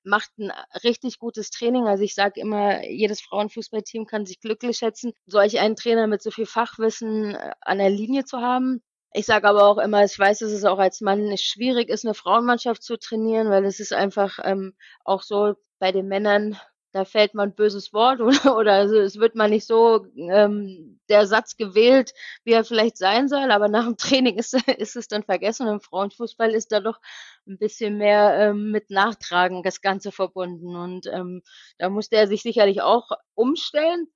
macht 0.05 0.31
ein 0.39 0.53
richtig 0.85 1.19
gutes 1.19 1.51
Training. 1.51 1.87
Also 1.87 2.05
ich 2.05 2.15
sage 2.15 2.41
immer, 2.41 2.85
jedes 2.89 3.21
Frauenfußballteam 3.23 4.07
kann 4.07 4.27
sich 4.27 4.41
glücklich 4.41 4.79
schätzen, 4.79 5.13
solch 5.27 5.59
einen 5.59 5.77
Trainer 5.77 6.07
mit 6.07 6.23
so 6.23 6.31
viel 6.31 6.47
Fachwissen 6.47 7.35
äh, 7.35 7.53
an 7.61 7.79
der 7.79 7.91
Linie 7.91 8.25
zu 8.25 8.39
haben. 8.39 8.83
Ich 9.15 9.27
sage 9.27 9.49
aber 9.49 9.65
auch 9.65 9.79
immer, 9.79 10.05
ich 10.05 10.19
weiß, 10.19 10.39
dass 10.41 10.53
es 10.53 10.65
auch 10.65 10.79
als 10.79 11.01
Mann 11.01 11.25
nicht 11.25 11.45
schwierig 11.45 11.89
ist, 11.91 12.05
eine 12.05 12.15
Frauenmannschaft 12.15 12.83
zu 12.83 12.97
trainieren, 12.97 13.51
weil 13.51 13.65
es 13.65 13.79
ist 13.81 13.93
einfach 13.93 14.39
ähm, 14.43 14.75
auch 15.05 15.23
so 15.23 15.55
bei 15.79 15.93
den 15.93 16.09
Männern, 16.09 16.59
da 16.93 17.05
fällt 17.05 17.35
man 17.35 17.51
ein 17.51 17.55
böses 17.55 17.93
Wort 17.93 18.21
oder, 18.21 18.57
oder 18.57 18.73
also 18.75 18.97
es 18.99 19.19
wird 19.19 19.35
mal 19.35 19.51
nicht 19.51 19.67
so 19.67 20.07
ähm, 20.17 21.01
der 21.09 21.27
Satz 21.27 21.57
gewählt, 21.57 22.13
wie 22.45 22.53
er 22.53 22.65
vielleicht 22.65 22.97
sein 22.97 23.29
soll, 23.29 23.51
aber 23.51 23.69
nach 23.69 23.85
dem 23.85 23.97
Training 23.99 24.39
ist, 24.39 24.55
ist 24.79 24.97
es 24.97 25.09
dann 25.09 25.25
vergessen 25.25 25.67
und 25.67 25.75
im 25.75 25.81
Frauenfußball 25.81 26.51
ist 26.51 26.73
da 26.73 26.81
doch 26.81 26.99
ein 27.47 27.59
bisschen 27.59 27.99
mehr 27.99 28.35
ähm, 28.39 28.71
mit 28.71 28.91
Nachtragen 28.91 29.63
das 29.63 29.81
Ganze 29.83 30.13
verbunden 30.13 30.75
und 30.77 31.07
ähm, 31.07 31.43
da 31.79 31.91
musste 31.91 32.17
er 32.17 32.29
sich 32.29 32.43
sicherlich 32.43 32.81
auch 32.83 33.11
umstellen, 33.35 34.07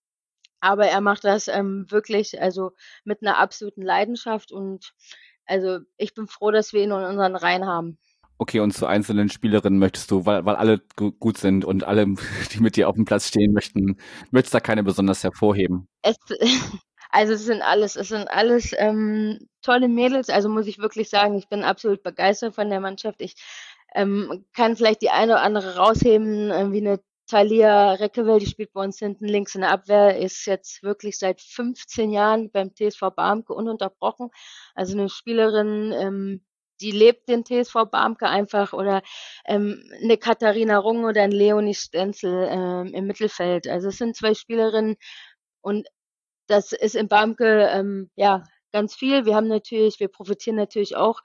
aber 0.67 0.87
er 0.87 1.01
macht 1.01 1.25
das 1.25 1.49
ähm, 1.49 1.87
wirklich, 1.91 2.41
also 2.41 2.73
mit 3.05 3.23
einer 3.23 3.39
absoluten 3.39 3.83
Leidenschaft 3.83 4.51
und 4.51 4.93
also 5.47 5.79
ich 5.97 6.13
bin 6.13 6.27
froh, 6.27 6.51
dass 6.51 6.73
wir 6.73 6.83
ihn 6.83 6.91
in 6.91 7.05
unseren 7.05 7.37
Reihen 7.37 7.67
haben. 7.67 7.99
Okay, 8.39 8.61
und 8.61 8.73
zu 8.73 8.87
einzelnen 8.87 9.31
Spielerinnen 9.31 9.79
möchtest 9.79 10.11
du, 10.11 10.27
weil, 10.27 10.45
weil 10.45 10.57
alle 10.57 10.81
gut 11.21 11.39
sind 11.39 11.65
und 11.65 11.85
alle, 11.85 12.07
die 12.53 12.61
mit 12.61 12.77
dir 12.77 12.89
auf 12.89 12.97
dem 12.97 13.05
Platz 13.05 13.29
stehen 13.29 13.53
möchten, 13.53 13.97
möchtest 14.31 14.55
du 14.55 14.57
da 14.57 14.61
keine 14.61 14.83
besonders 14.83 15.23
hervorheben? 15.23 15.87
Es, 16.03 16.17
also 17.11 17.33
es 17.33 17.45
sind 17.45 17.63
alles, 17.63 17.97
es 17.97 18.09
sind 18.09 18.29
alles 18.29 18.75
ähm, 18.77 19.39
tolle 19.63 19.89
Mädels. 19.89 20.29
Also 20.29 20.49
muss 20.49 20.67
ich 20.67 20.79
wirklich 20.79 21.09
sagen, 21.09 21.37
ich 21.39 21.49
bin 21.49 21.63
absolut 21.63 22.03
begeistert 22.03 22.55
von 22.57 22.69
der 22.69 22.81
Mannschaft. 22.81 23.21
Ich 23.21 23.37
ähm, 23.95 24.45
kann 24.53 24.77
vielleicht 24.77 25.01
die 25.01 25.11
eine 25.11 25.35
oder 25.35 25.43
andere 25.43 25.77
rausheben, 25.77 26.51
äh, 26.51 26.73
wie 26.73 26.87
eine 26.87 27.01
Talia 27.27 27.93
Reckewell, 27.93 28.39
die 28.39 28.47
spielt 28.47 28.73
bei 28.73 28.83
uns 28.85 28.99
hinten 28.99 29.27
links 29.27 29.55
in 29.55 29.63
der 29.63 29.71
Abwehr, 29.71 30.19
ist 30.19 30.47
jetzt 30.47 30.83
wirklich 30.83 31.19
seit 31.19 31.41
15 31.41 32.11
Jahren 32.13 32.51
beim 32.51 32.75
TSV 32.75 33.11
Barmke 33.15 33.53
ununterbrochen. 33.53 34.31
Also 34.75 34.97
eine 34.97 35.09
Spielerin, 35.09 35.93
ähm, 35.93 36.45
die 36.81 36.91
lebt 36.93 37.29
den 37.29 37.45
TSV 37.45 37.87
Barmke 37.91 38.29
einfach 38.29 38.73
oder 38.73 39.03
ähm, 39.47 39.83
eine 40.03 40.19
Katharina 40.19 40.79
Rung 40.79 41.05
oder 41.05 41.23
ein 41.23 41.33
Leonie 41.33 41.75
Stenzel 41.75 42.49
ähm, 42.51 42.95
im 42.95 43.07
Mittelfeld. 43.07 43.67
Also 43.69 43.89
es 43.89 43.99
sind 43.99 44.17
zwei 44.17 44.35
Spielerinnen 44.35 44.97
und 45.63 45.89
das 46.49 46.73
ist 46.73 46.95
in 46.95 47.09
Barmke 47.09 47.69
ähm, 47.73 48.11
ja 48.15 48.45
ganz 48.73 48.95
viel. 48.95 49.25
Wir 49.25 49.35
haben 49.35 49.49
natürlich, 49.49 50.01
wir 50.01 50.09
profitieren 50.09 50.57
natürlich 50.57 50.97
auch 50.97 51.21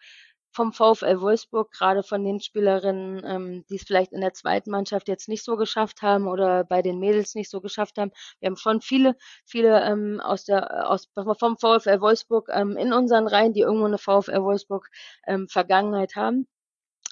vom 0.52 0.74
VfL 0.74 1.22
Wolfsburg, 1.22 1.72
gerade 1.72 2.04
von 2.04 2.24
den 2.24 2.40
Spielerinnen, 2.40 3.24
ähm, 3.26 3.66
die 3.70 3.76
es 3.76 3.84
vielleicht 3.84 4.12
in 4.14 4.22
der 4.22 4.34
zweiten 4.34 4.72
Mannschaft 4.72 5.08
jetzt 5.08 5.30
nicht 5.30 5.44
so 5.44 5.56
geschafft 5.58 6.02
haben 6.02 6.28
oder 6.28 6.64
bei 6.64 6.82
den 6.82 7.00
Mädels 7.00 7.36
nicht 7.36 7.50
so 7.50 7.62
geschafft 7.62 7.98
haben. 7.98 8.12
Wir 8.40 8.48
haben 8.48 8.58
schon 8.58 8.82
viele, 8.82 9.16
viele 9.46 9.82
ähm, 9.82 10.20
aus 10.22 10.46
der 10.46 10.90
aus 10.90 11.10
vom 11.40 11.58
VfL 11.58 12.02
Wolfsburg 12.02 12.50
ähm, 12.52 12.78
in 12.78 12.94
unseren 12.94 13.28
Reihen, 13.28 13.54
die 13.54 13.62
irgendwo 13.62 13.86
eine 13.86 13.98
VfL 13.98 14.44
Wolfsburg 14.44 14.90
ähm, 15.28 15.48
Vergangenheit 15.48 16.16
haben. 16.16 16.48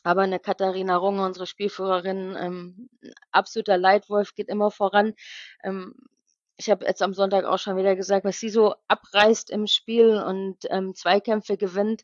Aber 0.04 0.21
eine 0.21 0.39
Katharina 0.39 0.95
Runge, 0.95 1.25
unsere 1.25 1.45
Spielführerin, 1.45 2.36
ähm, 2.39 2.89
absoluter 3.32 3.78
Leitwolf, 3.78 4.34
geht 4.34 4.47
immer 4.49 4.71
voran. 4.71 5.13
Ähm, 5.63 5.93
ich 6.60 6.69
habe 6.69 6.86
jetzt 6.86 7.02
am 7.02 7.13
Sonntag 7.13 7.45
auch 7.45 7.58
schon 7.58 7.78
wieder 7.78 7.95
gesagt, 7.95 8.25
was 8.25 8.39
sie 8.39 8.49
so 8.49 8.75
abreißt 8.89 9.49
im 9.49 9.65
Spiel 9.65 10.21
und 10.21 10.58
ähm, 10.69 10.93
Zweikämpfe 10.93 11.56
gewinnt 11.56 12.04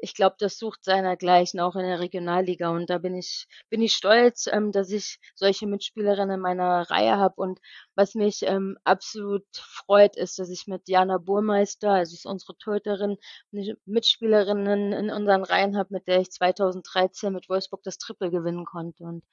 ich 0.00 0.14
glaube, 0.14 0.36
das 0.38 0.58
sucht 0.58 0.84
seinergleichen 0.84 1.60
auch 1.60 1.76
in 1.76 1.82
der 1.82 2.00
Regionalliga. 2.00 2.70
Und 2.70 2.90
da 2.90 2.98
bin 2.98 3.14
ich, 3.14 3.46
bin 3.70 3.82
ich 3.82 3.94
stolz, 3.94 4.46
ähm, 4.50 4.72
dass 4.72 4.90
ich 4.90 5.18
solche 5.34 5.66
Mitspielerinnen 5.66 6.36
in 6.36 6.40
meiner 6.40 6.82
Reihe 6.90 7.16
habe. 7.16 7.34
Und 7.36 7.60
was 7.94 8.14
mich 8.14 8.42
ähm, 8.42 8.76
absolut 8.84 9.46
freut, 9.52 10.16
ist, 10.16 10.38
dass 10.38 10.50
ich 10.50 10.66
mit 10.66 10.88
Jana 10.88 11.18
Burmeister, 11.18 11.92
also 11.92 12.14
ist 12.14 12.26
unsere 12.26 12.56
Torhüterin, 12.58 13.16
eine 13.52 13.76
Mitspielerin 13.86 14.66
in, 14.66 14.92
in 14.92 15.10
unseren 15.10 15.44
Reihen 15.44 15.76
habe, 15.76 15.94
mit 15.94 16.06
der 16.06 16.20
ich 16.20 16.30
2013 16.30 17.32
mit 17.32 17.48
Wolfsburg 17.48 17.82
das 17.82 17.98
Triple 17.98 18.30
gewinnen 18.30 18.64
konnte. 18.64 19.04
Und 19.04 19.24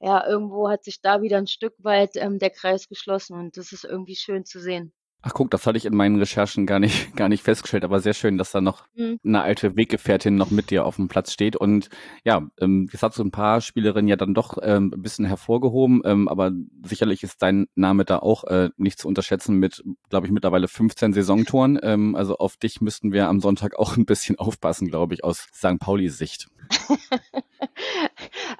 ja, 0.00 0.26
irgendwo 0.26 0.68
hat 0.68 0.84
sich 0.84 1.00
da 1.00 1.22
wieder 1.22 1.38
ein 1.38 1.46
Stück 1.46 1.74
weit 1.78 2.16
ähm, 2.16 2.38
der 2.38 2.50
Kreis 2.50 2.88
geschlossen 2.88 3.38
und 3.38 3.56
das 3.56 3.72
ist 3.72 3.84
irgendwie 3.84 4.16
schön 4.16 4.44
zu 4.44 4.60
sehen. 4.60 4.92
Ach 5.24 5.34
guck, 5.34 5.52
das 5.52 5.66
hatte 5.66 5.78
ich 5.78 5.84
in 5.84 5.94
meinen 5.94 6.18
Recherchen 6.18 6.66
gar 6.66 6.80
nicht, 6.80 7.14
gar 7.16 7.28
nicht 7.28 7.44
festgestellt, 7.44 7.84
aber 7.84 8.00
sehr 8.00 8.12
schön, 8.12 8.38
dass 8.38 8.50
da 8.50 8.60
noch 8.60 8.86
mhm. 8.96 9.20
eine 9.24 9.42
alte 9.42 9.76
Weggefährtin 9.76 10.34
noch 10.34 10.50
mit 10.50 10.70
dir 10.70 10.84
auf 10.84 10.96
dem 10.96 11.06
Platz 11.06 11.32
steht. 11.32 11.54
Und 11.54 11.88
ja, 12.24 12.42
ähm, 12.60 12.88
jetzt 12.92 13.02
hast 13.04 13.18
du 13.18 13.22
ein 13.22 13.30
paar 13.30 13.60
Spielerinnen 13.60 14.08
ja 14.08 14.16
dann 14.16 14.34
doch 14.34 14.58
ähm, 14.60 14.92
ein 14.92 15.02
bisschen 15.02 15.24
hervorgehoben, 15.24 16.02
ähm, 16.04 16.26
aber 16.26 16.50
sicherlich 16.84 17.22
ist 17.22 17.40
dein 17.40 17.66
Name 17.76 18.04
da 18.04 18.18
auch 18.18 18.44
äh, 18.44 18.70
nicht 18.76 18.98
zu 18.98 19.06
unterschätzen 19.06 19.58
mit, 19.58 19.84
glaube 20.10 20.26
ich, 20.26 20.32
mittlerweile 20.32 20.66
15 20.66 21.12
Saisontoren. 21.12 21.78
Ähm, 21.82 22.16
also 22.16 22.38
auf 22.38 22.56
dich 22.56 22.80
müssten 22.80 23.12
wir 23.12 23.28
am 23.28 23.38
Sonntag 23.38 23.78
auch 23.78 23.96
ein 23.96 24.06
bisschen 24.06 24.38
aufpassen, 24.38 24.88
glaube 24.88 25.14
ich, 25.14 25.22
aus 25.22 25.46
St. 25.54 25.78
Paulis 25.78 26.18
Sicht. 26.18 26.48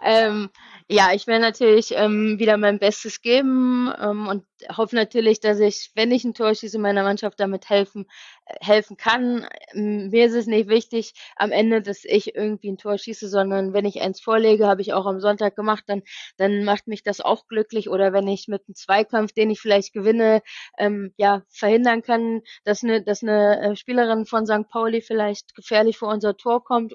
ähm, 0.04 0.48
Ja, 0.94 1.14
ich 1.14 1.26
werde 1.26 1.40
natürlich 1.40 1.92
ähm, 1.96 2.38
wieder 2.38 2.58
mein 2.58 2.78
Bestes 2.78 3.22
geben 3.22 3.90
ähm, 3.98 4.28
und 4.28 4.44
hoffe 4.76 4.94
natürlich, 4.94 5.40
dass 5.40 5.58
ich, 5.58 5.90
wenn 5.94 6.10
ich 6.10 6.22
ein 6.24 6.34
Tor 6.34 6.54
schieße, 6.54 6.78
meiner 6.78 7.02
Mannschaft 7.02 7.40
damit 7.40 7.70
helfen, 7.70 8.04
äh, 8.44 8.56
helfen 8.60 8.98
kann. 8.98 9.48
Ähm, 9.72 10.10
mir 10.10 10.26
ist 10.26 10.34
es 10.34 10.46
nicht 10.46 10.68
wichtig 10.68 11.14
am 11.36 11.50
Ende, 11.50 11.80
dass 11.80 12.04
ich 12.04 12.34
irgendwie 12.34 12.70
ein 12.70 12.76
Tor 12.76 12.98
schieße, 12.98 13.26
sondern 13.30 13.72
wenn 13.72 13.86
ich 13.86 14.02
eins 14.02 14.20
vorlege, 14.20 14.66
habe 14.66 14.82
ich 14.82 14.92
auch 14.92 15.06
am 15.06 15.18
Sonntag 15.18 15.56
gemacht, 15.56 15.84
dann, 15.86 16.02
dann 16.36 16.62
macht 16.64 16.86
mich 16.88 17.02
das 17.02 17.22
auch 17.22 17.46
glücklich. 17.46 17.88
Oder 17.88 18.12
wenn 18.12 18.28
ich 18.28 18.46
mit 18.46 18.62
einem 18.68 18.74
Zweikampf, 18.74 19.32
den 19.32 19.50
ich 19.50 19.60
vielleicht 19.62 19.94
gewinne, 19.94 20.42
ähm, 20.76 21.14
ja, 21.16 21.42
verhindern 21.48 22.02
kann, 22.02 22.42
dass 22.64 22.84
eine, 22.84 23.02
dass 23.02 23.22
eine 23.22 23.62
äh, 23.62 23.76
Spielerin 23.76 24.26
von 24.26 24.44
St. 24.44 24.68
Pauli 24.68 25.00
vielleicht 25.00 25.54
gefährlich 25.54 25.96
vor 25.96 26.10
unser 26.12 26.36
Tor 26.36 26.62
kommt 26.62 26.92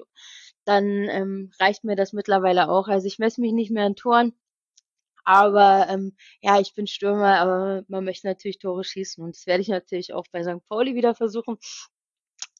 dann 0.68 0.84
ähm, 1.08 1.50
reicht 1.58 1.84
mir 1.84 1.96
das 1.96 2.12
mittlerweile 2.12 2.68
auch. 2.68 2.88
Also 2.88 3.06
ich 3.06 3.18
messe 3.18 3.40
mich 3.40 3.52
nicht 3.52 3.70
mehr 3.70 3.86
an 3.86 3.96
Toren, 3.96 4.34
aber 5.24 5.86
ähm, 5.88 6.14
ja, 6.40 6.60
ich 6.60 6.74
bin 6.74 6.86
Stürmer, 6.86 7.38
aber 7.38 7.84
man 7.88 8.04
möchte 8.04 8.26
natürlich 8.26 8.58
Tore 8.58 8.84
schießen 8.84 9.22
und 9.24 9.34
das 9.34 9.46
werde 9.46 9.62
ich 9.62 9.68
natürlich 9.68 10.12
auch 10.12 10.24
bei 10.30 10.42
St. 10.42 10.64
Pauli 10.68 10.94
wieder 10.94 11.14
versuchen. 11.14 11.56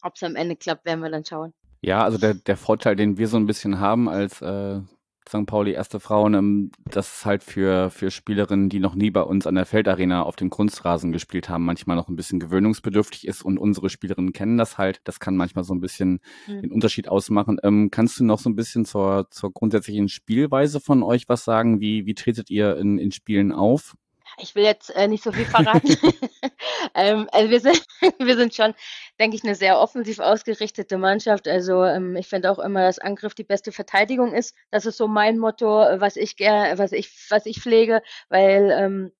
Ob 0.02 0.14
es 0.14 0.22
am 0.22 0.36
Ende 0.36 0.56
klappt, 0.56 0.86
werden 0.86 1.00
wir 1.00 1.10
dann 1.10 1.24
schauen. 1.24 1.52
Ja, 1.82 2.02
also 2.02 2.18
der, 2.18 2.34
der 2.34 2.56
Vorteil, 2.56 2.96
den 2.96 3.18
wir 3.18 3.28
so 3.28 3.36
ein 3.36 3.46
bisschen 3.46 3.78
haben 3.78 4.08
als 4.08 4.40
äh, 4.42 4.80
St. 5.28 5.46
Pauli 5.46 5.72
erste 5.72 6.00
Frauen, 6.00 6.34
ähm, 6.34 6.70
das 6.90 7.18
ist 7.18 7.26
halt 7.26 7.42
für, 7.42 7.90
für 7.90 8.10
Spielerinnen, 8.10 8.68
die 8.68 8.80
noch 8.80 8.94
nie 8.94 9.10
bei 9.10 9.22
uns 9.22 9.46
an 9.46 9.54
der 9.54 9.66
Feldarena 9.66 10.22
auf 10.22 10.36
dem 10.36 10.50
Kunstrasen 10.50 11.12
gespielt 11.12 11.48
haben, 11.48 11.64
manchmal 11.64 11.96
noch 11.96 12.08
ein 12.08 12.16
bisschen 12.16 12.40
gewöhnungsbedürftig 12.40 13.26
ist 13.26 13.42
und 13.42 13.58
unsere 13.58 13.90
Spielerinnen 13.90 14.32
kennen 14.32 14.58
das 14.58 14.78
halt. 14.78 15.00
Das 15.04 15.20
kann 15.20 15.36
manchmal 15.36 15.64
so 15.64 15.74
ein 15.74 15.80
bisschen 15.80 16.20
mhm. 16.46 16.62
den 16.62 16.72
Unterschied 16.72 17.08
ausmachen. 17.08 17.58
Ähm, 17.62 17.90
kannst 17.90 18.18
du 18.18 18.24
noch 18.24 18.38
so 18.38 18.50
ein 18.50 18.56
bisschen 18.56 18.84
zur, 18.84 19.28
zur 19.30 19.52
grundsätzlichen 19.52 20.08
Spielweise 20.08 20.80
von 20.80 21.02
euch 21.02 21.28
was 21.28 21.44
sagen? 21.44 21.80
Wie, 21.80 22.06
wie 22.06 22.14
tretet 22.14 22.50
ihr 22.50 22.76
in, 22.76 22.98
in 22.98 23.12
Spielen 23.12 23.52
auf? 23.52 23.94
Ich 24.40 24.54
will 24.54 24.64
jetzt 24.64 24.90
äh, 24.90 25.08
nicht 25.08 25.22
so 25.22 25.32
viel 25.32 25.44
verraten. 25.44 25.88
ähm, 26.94 27.28
also 27.32 27.50
wir 27.50 27.60
sind, 27.60 27.84
wir 28.18 28.36
sind 28.36 28.54
schon, 28.54 28.74
denke 29.18 29.36
ich, 29.36 29.44
eine 29.44 29.54
sehr 29.54 29.78
offensiv 29.78 30.18
ausgerichtete 30.18 30.98
Mannschaft. 30.98 31.48
Also 31.48 31.84
ähm, 31.84 32.16
ich 32.16 32.28
finde 32.28 32.50
auch 32.50 32.58
immer, 32.58 32.82
dass 32.82 32.98
Angriff 32.98 33.34
die 33.34 33.44
beste 33.44 33.72
Verteidigung 33.72 34.34
ist. 34.34 34.54
Das 34.70 34.86
ist 34.86 34.96
so 34.96 35.08
mein 35.08 35.38
Motto, 35.38 35.66
was 35.66 36.16
ich 36.16 36.36
gerne, 36.36 36.78
was 36.78 36.92
ich, 36.92 37.10
was 37.30 37.46
ich 37.46 37.60
pflege, 37.60 38.02
weil 38.28 38.70
ähm, 38.70 39.12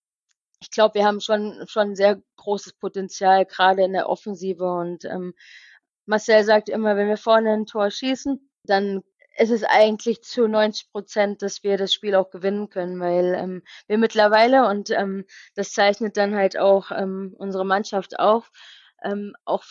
ich 0.61 0.71
glaube, 0.71 0.95
wir 0.95 1.05
haben 1.07 1.21
schon 1.21 1.65
schon 1.69 1.95
sehr 1.95 2.21
großes 2.37 2.75
Potenzial 2.75 3.47
gerade 3.47 3.85
in 3.85 3.93
der 3.93 4.09
Offensive 4.09 4.65
und 4.65 5.05
ähm, 5.05 5.35
Marcel 6.07 6.43
sagt 6.45 6.69
immer, 6.69 6.97
wenn 6.97 7.09
wir 7.09 7.17
vorne 7.17 7.53
ein 7.53 7.67
Tor 7.67 7.91
schießen, 7.91 8.51
dann 8.65 9.03
es 9.39 9.51
ist 9.51 9.65
eigentlich 9.65 10.23
zu 10.23 10.49
90 10.49 10.91
Prozent, 10.91 11.43
dass 11.43 11.63
wir 11.63 11.77
das 11.77 11.95
Spiel 11.95 12.17
auch 12.17 12.31
gewinnen 12.31 12.69
können, 12.69 12.99
weil 13.01 13.35
ähm, 13.35 13.63
wir 13.87 13.97
mittlerweile, 13.97 14.69
und 14.69 14.91
ähm, 14.91 15.25
das 15.55 15.73
zeichnet 15.73 16.17
dann 16.17 16.35
halt 16.35 16.59
auch 16.59 16.91
ähm, 16.91 17.35
unsere 17.39 17.65
Mannschaft 17.65 18.19
auf, 18.19 18.51
ähm, 19.05 19.35
auch 19.45 19.63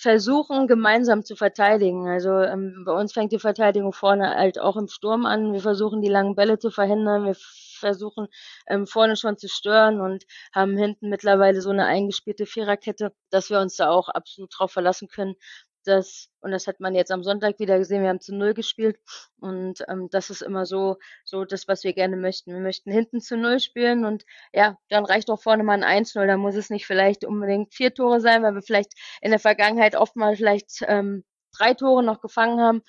versuchen, 0.00 0.66
gemeinsam 0.66 1.22
zu 1.22 1.36
verteidigen. 1.36 2.08
Also 2.08 2.30
ähm, 2.30 2.84
bei 2.86 2.92
uns 2.92 3.12
fängt 3.12 3.32
die 3.32 3.38
Verteidigung 3.38 3.92
vorne 3.92 4.34
halt 4.34 4.58
auch 4.58 4.76
im 4.76 4.88
Sturm 4.88 5.26
an. 5.26 5.52
Wir 5.52 5.60
versuchen, 5.60 6.00
die 6.00 6.08
langen 6.08 6.34
Bälle 6.34 6.58
zu 6.58 6.70
verhindern. 6.70 7.26
Wir 7.26 7.36
versuchen, 7.80 8.28
ähm, 8.66 8.86
vorne 8.86 9.16
schon 9.16 9.36
zu 9.36 9.48
stören 9.48 10.00
und 10.00 10.24
haben 10.54 10.78
hinten 10.78 11.10
mittlerweile 11.10 11.60
so 11.60 11.70
eine 11.70 11.84
eingespielte 11.84 12.46
Viererkette, 12.46 13.12
dass 13.28 13.50
wir 13.50 13.60
uns 13.60 13.76
da 13.76 13.90
auch 13.90 14.08
absolut 14.08 14.50
drauf 14.56 14.72
verlassen 14.72 15.08
können, 15.08 15.34
das, 15.84 16.28
und 16.40 16.50
das 16.50 16.66
hat 16.66 16.80
man 16.80 16.94
jetzt 16.94 17.10
am 17.10 17.22
Sonntag 17.22 17.58
wieder 17.58 17.78
gesehen, 17.78 18.02
wir 18.02 18.08
haben 18.08 18.20
zu 18.20 18.34
Null 18.34 18.54
gespielt 18.54 18.98
und 19.40 19.84
ähm, 19.88 20.08
das 20.10 20.30
ist 20.30 20.42
immer 20.42 20.66
so, 20.66 20.96
so 21.24 21.44
das, 21.44 21.68
was 21.68 21.84
wir 21.84 21.92
gerne 21.92 22.16
möchten. 22.16 22.52
Wir 22.52 22.60
möchten 22.60 22.90
hinten 22.90 23.20
zu 23.20 23.36
Null 23.36 23.60
spielen 23.60 24.04
und 24.04 24.24
ja, 24.52 24.76
dann 24.88 25.04
reicht 25.04 25.30
auch 25.30 25.40
vorne 25.42 25.62
mal 25.62 25.82
ein 25.82 26.04
1-0, 26.04 26.26
da 26.26 26.36
muss 26.36 26.54
es 26.56 26.70
nicht 26.70 26.86
vielleicht 26.86 27.24
unbedingt 27.24 27.74
vier 27.74 27.94
Tore 27.94 28.20
sein, 28.20 28.42
weil 28.42 28.54
wir 28.54 28.62
vielleicht 28.62 28.92
in 29.20 29.30
der 29.30 29.40
Vergangenheit 29.40 29.96
oft 29.96 30.16
mal 30.16 30.36
vielleicht 30.36 30.82
ähm, 30.86 31.24
drei 31.56 31.74
Tore 31.74 32.02
noch 32.02 32.20
gefangen 32.20 32.60
haben. 32.60 32.82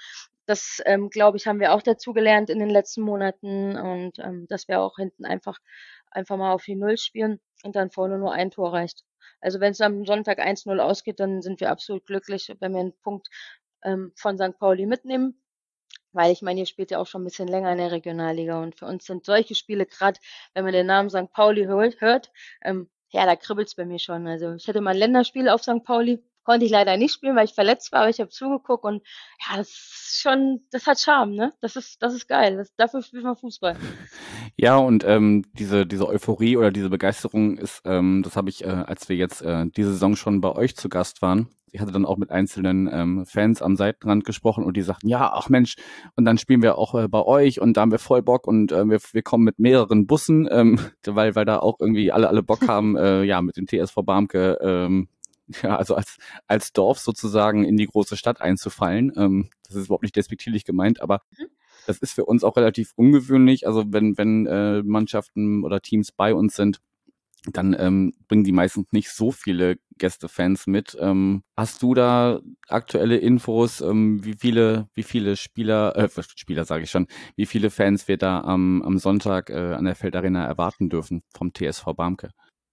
Das, 0.45 0.81
ähm, 0.85 1.09
glaube 1.09 1.37
ich, 1.37 1.47
haben 1.47 1.59
wir 1.59 1.73
auch 1.73 1.81
dazu 1.81 2.13
gelernt 2.13 2.49
in 2.49 2.59
den 2.59 2.69
letzten 2.69 3.01
Monaten 3.01 3.77
und 3.77 4.19
ähm, 4.19 4.47
dass 4.49 4.67
wir 4.67 4.81
auch 4.81 4.97
hinten 4.97 5.25
einfach, 5.25 5.59
einfach 6.09 6.37
mal 6.37 6.51
auf 6.53 6.63
die 6.63 6.75
Null 6.75 6.97
spielen 6.97 7.39
und 7.63 7.75
dann 7.75 7.91
vorne 7.91 8.17
nur 8.17 8.33
ein 8.33 8.51
Tor 8.51 8.73
reicht. 8.73 9.03
Also 9.39 9.59
wenn 9.59 9.71
es 9.71 9.81
am 9.81 10.05
Sonntag 10.05 10.39
1-0 10.39 10.79
ausgeht, 10.79 11.19
dann 11.19 11.41
sind 11.41 11.59
wir 11.59 11.71
absolut 11.71 12.05
glücklich, 12.05 12.53
wenn 12.59 12.73
wir 12.73 12.79
einen 12.79 12.97
Punkt 13.01 13.27
ähm, 13.83 14.11
von 14.15 14.37
St. 14.37 14.57
Pauli 14.59 14.85
mitnehmen. 14.85 15.41
Weil 16.13 16.31
ich 16.31 16.41
meine, 16.41 16.59
ihr 16.59 16.65
spielt 16.65 16.91
ja 16.91 16.99
auch 16.99 17.07
schon 17.07 17.21
ein 17.21 17.25
bisschen 17.25 17.47
länger 17.47 17.71
in 17.71 17.77
der 17.77 17.91
Regionalliga 17.91 18.61
und 18.61 18.77
für 18.77 18.85
uns 18.85 19.05
sind 19.05 19.25
solche 19.25 19.55
Spiele, 19.55 19.85
gerade 19.85 20.19
wenn 20.53 20.65
man 20.65 20.73
den 20.73 20.87
Namen 20.87 21.09
St. 21.09 21.31
Pauli 21.31 21.65
hört, 21.65 22.31
ähm, 22.63 22.89
ja, 23.11 23.25
da 23.25 23.35
kribbelt 23.35 23.67
es 23.67 23.75
bei 23.75 23.85
mir 23.85 23.99
schon. 23.99 24.27
Also 24.27 24.53
ich 24.55 24.67
hatte 24.67 24.81
mal 24.81 24.91
ein 24.91 24.97
Länderspiel 24.97 25.49
auf 25.49 25.63
St. 25.63 25.83
Pauli, 25.83 26.23
konnte 26.43 26.65
ich 26.65 26.71
leider 26.71 26.97
nicht 26.97 27.13
spielen, 27.13 27.35
weil 27.35 27.45
ich 27.45 27.53
verletzt 27.53 27.91
war, 27.91 28.01
aber 28.01 28.09
ich 28.09 28.19
habe 28.19 28.29
zugeguckt 28.29 28.83
und 28.83 29.03
ja, 29.39 29.57
das 29.57 29.69
ist 29.69 30.21
schon, 30.21 30.61
das 30.71 30.87
hat 30.87 30.99
Charme, 30.99 31.35
ne? 31.35 31.53
Das 31.61 31.75
ist, 31.75 32.01
das 32.01 32.13
ist 32.13 32.27
geil. 32.27 32.57
Das, 32.57 32.73
dafür 32.75 33.01
spielt 33.01 33.23
man 33.23 33.35
Fußball. 33.35 33.77
Ja, 34.57 34.77
und 34.77 35.03
ähm, 35.05 35.45
diese, 35.53 35.85
diese 35.85 36.07
Euphorie 36.07 36.57
oder 36.57 36.71
diese 36.71 36.89
Begeisterung 36.89 37.57
ist, 37.57 37.81
ähm, 37.85 38.21
das 38.23 38.35
habe 38.35 38.49
ich, 38.49 38.63
äh, 38.63 38.67
als 38.67 39.09
wir 39.09 39.15
jetzt 39.15 39.41
äh, 39.41 39.65
diese 39.75 39.91
Saison 39.91 40.15
schon 40.15 40.41
bei 40.41 40.51
euch 40.51 40.75
zu 40.75 40.89
Gast 40.89 41.21
waren, 41.21 41.49
ich 41.71 41.79
hatte 41.79 41.91
dann 41.91 42.05
auch 42.05 42.17
mit 42.17 42.31
einzelnen 42.31 42.89
ähm, 42.91 43.25
Fans 43.25 43.61
am 43.61 43.75
Seitenrand 43.75 44.25
gesprochen 44.25 44.65
und 44.65 44.75
die 44.75 44.81
sagten, 44.81 45.07
ja, 45.07 45.31
ach 45.33 45.49
Mensch, 45.49 45.75
und 46.15 46.25
dann 46.25 46.37
spielen 46.37 46.61
wir 46.61 46.77
auch 46.77 46.95
äh, 46.95 47.07
bei 47.07 47.23
euch 47.23 47.61
und 47.61 47.77
da 47.77 47.81
haben 47.81 47.91
wir 47.91 47.99
voll 47.99 48.21
Bock 48.21 48.45
und 48.45 48.71
äh, 48.71 48.85
wir, 48.89 48.99
wir 49.11 49.21
kommen 49.21 49.45
mit 49.45 49.59
mehreren 49.59 50.05
Bussen, 50.05 50.47
ähm, 50.51 50.79
weil, 51.05 51.35
weil 51.35 51.45
da 51.45 51.59
auch 51.59 51.77
irgendwie 51.79 52.11
alle, 52.11 52.27
alle 52.27 52.43
Bock 52.43 52.67
haben, 52.67 52.97
äh, 52.97 53.23
ja, 53.23 53.41
mit 53.41 53.57
dem 53.57 53.67
TSV 53.67 53.95
Barmke 54.03 54.57
ähm, 54.61 55.07
ja, 55.63 55.77
also 55.77 55.95
als, 55.95 56.17
als 56.47 56.73
Dorf 56.73 56.99
sozusagen 56.99 57.63
in 57.63 57.77
die 57.77 57.87
große 57.87 58.17
Stadt 58.17 58.41
einzufallen. 58.41 59.11
Ähm, 59.15 59.49
das 59.67 59.75
ist 59.75 59.85
überhaupt 59.85 60.03
nicht 60.03 60.15
despektierlich 60.15 60.65
gemeint, 60.65 61.01
aber 61.01 61.21
mhm. 61.37 61.47
das 61.87 61.99
ist 61.99 62.13
für 62.13 62.25
uns 62.25 62.43
auch 62.43 62.57
relativ 62.57 62.91
ungewöhnlich. 62.95 63.67
Also 63.67 63.85
wenn, 63.87 64.17
wenn 64.17 64.45
äh, 64.47 64.83
Mannschaften 64.83 65.63
oder 65.63 65.81
Teams 65.81 66.11
bei 66.11 66.33
uns 66.33 66.55
sind, 66.55 66.79
dann 67.51 67.75
ähm, 67.77 68.13
bringen 68.27 68.43
die 68.43 68.51
meistens 68.51 68.91
nicht 68.91 69.09
so 69.09 69.31
viele 69.31 69.77
Gästefans 69.97 70.67
mit. 70.67 70.95
Ähm, 70.99 71.43
hast 71.57 71.81
du 71.81 71.95
da 71.95 72.39
aktuelle 72.67 73.17
Infos, 73.17 73.81
ähm, 73.81 74.23
wie 74.23 74.35
viele, 74.35 74.89
wie 74.93 75.03
viele 75.03 75.35
Spieler, 75.35 75.95
äh, 75.95 76.09
Spieler 76.35 76.65
sage 76.65 76.83
ich 76.83 76.91
schon, 76.91 77.07
wie 77.35 77.47
viele 77.47 77.71
Fans 77.71 78.07
wir 78.07 78.17
da 78.17 78.41
am, 78.41 78.83
am 78.83 78.99
Sonntag 78.99 79.49
äh, 79.49 79.73
an 79.73 79.85
der 79.85 79.95
Feldarena 79.95 80.45
erwarten 80.45 80.89
dürfen 80.89 81.23
vom 81.35 81.51
TSV 81.51 81.85
Barmke? 81.95 82.29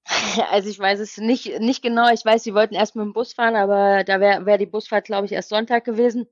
Also 0.51 0.68
ich 0.68 0.79
weiß 0.79 1.01
es 1.01 1.18
nicht, 1.18 1.61
nicht 1.61 1.83
genau. 1.83 2.11
Ich 2.12 2.25
weiß, 2.25 2.42
sie 2.42 2.55
wollten 2.55 2.75
erst 2.75 2.97
mit 2.97 3.05
dem 3.05 3.12
Bus 3.12 3.33
fahren, 3.33 3.57
aber 3.57 4.05
da 4.05 4.21
wäre 4.21 4.47
wär 4.47 4.59
die 4.59 4.66
Busfahrt, 4.66 5.05
glaube 5.05 5.27
ich, 5.27 5.33
erst 5.33 5.51
Sonntag 5.51 5.85
gewesen. 5.85 6.27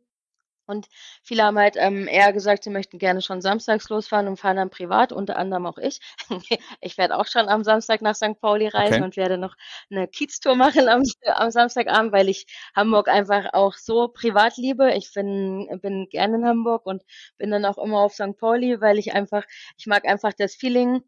Und 0.69 0.89
viele 1.23 1.45
haben 1.45 1.59
halt 1.59 1.77
ähm, 1.79 2.09
eher 2.09 2.33
gesagt, 2.33 2.65
sie 2.65 2.71
möchten 2.71 2.99
gerne 2.99 3.23
schon 3.23 3.41
samstags 3.41 3.89
losfahren 3.89 4.27
und 4.27 4.37
fahren 4.37 4.57
dann 4.57 4.71
privat, 4.71 5.12
unter 5.12 5.37
anderem 5.37 5.65
auch 5.67 5.79
ich. 5.79 6.01
ich 6.81 6.99
werde 6.99 7.17
auch 7.17 7.27
schon 7.27 7.49
am 7.49 7.62
Samstag 7.62 8.03
nach 8.03 8.17
St. 8.17 8.41
Pauli 8.41 8.67
reisen 8.67 8.97
okay. 8.97 9.05
und 9.05 9.17
werde 9.17 9.39
noch 9.39 9.55
eine 9.91 10.09
Kieztour 10.09 10.57
machen 10.57 10.89
am, 10.89 11.03
am 11.25 11.51
Samstagabend, 11.53 12.12
weil 12.12 12.29
ich 12.29 12.47
Hamburg 12.75 13.09
einfach 13.09 13.53
auch 13.53 13.75
so 13.75 14.09
privat 14.09 14.57
liebe. 14.57 14.93
Ich 14.95 15.12
bin, 15.15 15.69
bin 15.83 16.09
gerne 16.11 16.39
in 16.39 16.45
Hamburg 16.45 16.85
und 16.85 17.05
bin 17.39 17.53
dann 17.53 17.65
auch 17.65 17.79
immer 17.79 18.01
auf 18.01 18.15
St. 18.15 18.37
Pauli, 18.37 18.81
weil 18.81 18.99
ich 18.99 19.15
einfach, 19.15 19.45
ich 19.79 19.87
mag 19.87 20.05
einfach 20.05 20.33
das 20.33 20.57
Feeling 20.57 21.03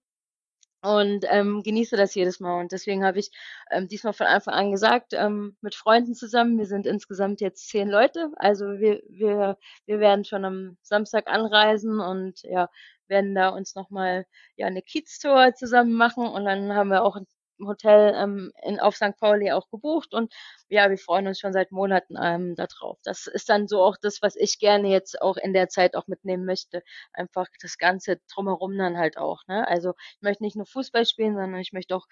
und 0.83 1.25
ähm, 1.29 1.63
genieße 1.63 1.97
das 1.97 2.15
jedes 2.15 2.41
Mal. 2.41 2.61
Und 2.61 2.73
deswegen 2.73 3.05
habe 3.05 3.19
ich 3.19 3.31
ähm, 3.71 3.89
diesmal 3.89 4.13
von 4.13 4.27
Anfang 4.27 4.55
an 4.55 4.71
gesagt, 4.71 5.13
ähm, 5.13 5.57
mit 5.61 5.75
Freunden 5.75 6.15
zusammen, 6.15 6.59
wir 6.59 6.67
sind 6.67 6.87
insgesamt 6.87 7.41
jetzt 7.41 7.69
zehn 7.69 7.89
Leute, 7.89 8.31
also 8.37 8.67
wir, 8.79 9.03
wir, 9.09 9.59
wir 9.87 10.01
werden 10.01 10.25
schon 10.25 10.45
am 10.45 10.77
Samstag 10.83 11.27
anreisen 11.29 12.01
und 12.01 12.43
ja, 12.43 12.69
werden 13.09 13.35
da 13.35 13.49
uns 13.51 13.75
nochmal 13.75 14.27
ja, 14.57 14.67
eine 14.67 14.83
Kiez-Tour 14.83 15.55
zusammen 15.55 15.95
machen. 15.95 16.27
Und 16.27 16.45
dann 16.45 16.75
haben 16.75 16.91
wir 16.91 17.03
auch 17.03 17.17
Hotel 17.67 18.15
ähm, 18.17 18.53
in, 18.63 18.81
auf 18.81 18.97
St. 18.97 19.17
Pauli 19.19 19.53
auch 19.53 19.69
gebucht 19.71 20.15
und 20.15 20.33
ja, 20.69 20.91
wir 20.91 20.99
freuen 20.99 21.27
uns 21.27 21.41
schon 21.41 21.53
seit 21.53 21.73
Monaten 21.73 22.17
ähm, 22.23 22.55
darauf. 22.57 22.99
Das 23.05 23.27
ist 23.27 23.49
dann 23.49 23.69
so 23.69 23.83
auch 23.83 23.97
das, 24.01 24.21
was 24.23 24.37
ich 24.37 24.59
gerne 24.59 24.89
jetzt 24.89 25.21
auch 25.23 25.37
in 25.37 25.53
der 25.53 25.69
Zeit 25.69 25.97
auch 25.97 26.07
mitnehmen 26.07 26.45
möchte. 26.45 26.83
Einfach 27.13 27.47
das 27.63 27.79
Ganze 27.79 28.21
drumherum 28.33 28.77
dann 28.77 28.99
halt 28.99 29.17
auch. 29.19 29.43
Ne? 29.47 29.67
Also 29.67 29.95
ich 30.17 30.23
möchte 30.23 30.43
nicht 30.43 30.57
nur 30.57 30.67
Fußball 30.67 31.07
spielen, 31.07 31.35
sondern 31.35 31.61
ich 31.61 31.73
möchte 31.73 31.97
auch 31.97 32.07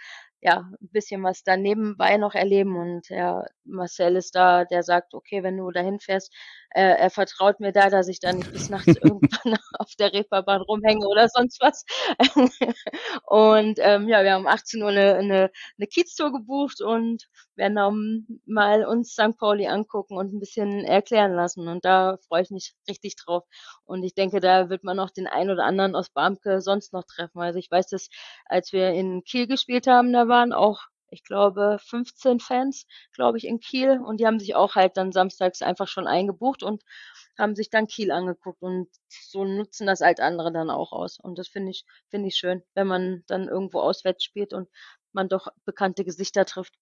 ja 0.46 0.70
ein 0.80 0.88
bisschen 0.92 1.22
was 1.22 1.42
da 1.42 1.56
nebenbei 1.56 2.16
noch 2.16 2.34
erleben. 2.34 2.76
Und 2.76 3.08
ja, 3.08 3.44
Marcel 3.64 4.16
ist 4.16 4.34
da, 4.34 4.64
der 4.64 4.82
sagt, 4.82 5.12
okay, 5.14 5.42
wenn 5.42 5.56
du 5.58 5.70
dahin 5.70 5.98
fährst, 6.00 6.32
äh, 6.70 6.82
er 6.82 7.10
vertraut 7.10 7.60
mir 7.60 7.72
da, 7.72 7.90
dass 7.90 8.08
ich 8.08 8.20
da 8.20 8.32
nicht 8.32 8.52
bis 8.52 8.70
nachts 8.70 8.86
irgendwann 9.02 9.58
auf 9.78 9.90
der 9.98 10.12
Reeperbahn 10.12 10.62
rumhänge 10.62 11.06
oder 11.06 11.28
sonst 11.28 11.60
was. 11.60 11.84
und 13.26 13.78
ähm, 13.82 14.08
ja, 14.08 14.22
wir 14.22 14.32
haben 14.32 14.42
um 14.42 14.46
18 14.46 14.82
Uhr 14.82 14.88
eine, 14.90 15.16
eine, 15.16 15.50
eine 15.78 15.86
Kieztour 15.88 16.32
gebucht 16.32 16.80
und 16.80 17.26
werden 17.56 17.78
um, 17.78 18.40
mal 18.46 18.84
uns 18.84 19.12
St. 19.12 19.36
Pauli 19.38 19.66
angucken 19.66 20.16
und 20.16 20.32
ein 20.34 20.40
bisschen 20.40 20.84
erklären 20.84 21.34
lassen. 21.34 21.68
Und 21.68 21.84
da 21.84 22.18
freue 22.28 22.42
ich 22.42 22.50
mich 22.50 22.74
richtig 22.88 23.16
drauf. 23.16 23.44
Und 23.84 24.02
ich 24.02 24.14
denke, 24.14 24.40
da 24.40 24.68
wird 24.70 24.84
man 24.84 24.98
auch 25.00 25.10
den 25.10 25.26
einen 25.26 25.50
oder 25.50 25.64
anderen 25.64 25.94
aus 25.94 26.10
Barmke 26.10 26.60
sonst 26.60 26.92
noch 26.92 27.04
treffen. 27.04 27.40
Also 27.40 27.58
ich 27.58 27.70
weiß, 27.70 27.88
dass 27.88 28.08
als 28.46 28.72
wir 28.72 28.90
in 28.90 29.24
Kiel 29.24 29.46
gespielt 29.46 29.86
haben, 29.86 30.12
da 30.12 30.28
waren 30.28 30.52
auch 30.52 30.86
ich 31.10 31.22
glaube, 31.24 31.78
15 31.80 32.40
Fans, 32.40 32.86
glaube 33.12 33.38
ich, 33.38 33.46
in 33.46 33.60
Kiel. 33.60 34.00
Und 34.04 34.18
die 34.20 34.26
haben 34.26 34.38
sich 34.40 34.54
auch 34.54 34.74
halt 34.74 34.96
dann 34.96 35.12
samstags 35.12 35.62
einfach 35.62 35.88
schon 35.88 36.06
eingebucht 36.06 36.62
und 36.62 36.82
haben 37.38 37.54
sich 37.54 37.70
dann 37.70 37.86
Kiel 37.86 38.10
angeguckt. 38.10 38.62
Und 38.62 38.88
so 39.08 39.44
nutzen 39.44 39.86
das 39.86 40.00
halt 40.00 40.20
andere 40.20 40.52
dann 40.52 40.70
auch 40.70 40.92
aus. 40.92 41.18
Und 41.20 41.38
das 41.38 41.48
finde 41.48 41.70
ich, 41.70 41.84
finde 42.10 42.28
ich 42.28 42.36
schön, 42.36 42.62
wenn 42.74 42.86
man 42.86 43.24
dann 43.28 43.48
irgendwo 43.48 43.80
auswärts 43.80 44.24
spielt 44.24 44.52
und 44.52 44.68
man 45.12 45.28
doch 45.28 45.48
bekannte 45.64 46.04
Gesichter 46.04 46.44
trifft. 46.44 46.74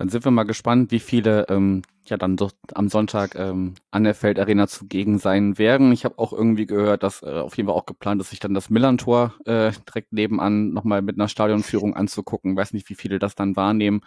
Dann 0.00 0.08
sind 0.08 0.24
wir 0.24 0.30
mal 0.30 0.44
gespannt, 0.44 0.92
wie 0.92 0.98
viele 0.98 1.44
ähm, 1.50 1.82
ja 2.06 2.16
dann 2.16 2.38
doch 2.38 2.52
am 2.72 2.88
Sonntag 2.88 3.34
ähm, 3.34 3.74
an 3.90 4.04
der 4.04 4.14
Feldarena 4.14 4.66
zugegen 4.66 5.18
sein 5.18 5.58
werden. 5.58 5.92
Ich 5.92 6.06
habe 6.06 6.18
auch 6.18 6.32
irgendwie 6.32 6.64
gehört, 6.64 7.02
dass 7.02 7.22
äh, 7.22 7.26
auf 7.26 7.58
jeden 7.58 7.68
Fall 7.68 7.76
auch 7.76 7.84
geplant 7.84 8.18
ist, 8.22 8.30
sich 8.30 8.40
dann 8.40 8.54
das 8.54 8.70
Millantor 8.70 9.34
äh, 9.44 9.72
direkt 9.86 10.14
nebenan 10.14 10.72
nochmal 10.72 11.02
mit 11.02 11.16
einer 11.16 11.28
Stadionführung 11.28 11.96
anzugucken. 11.96 12.56
Weiß 12.56 12.72
nicht, 12.72 12.88
wie 12.88 12.94
viele 12.94 13.18
das 13.18 13.34
dann 13.34 13.56
wahrnehmen. 13.56 14.00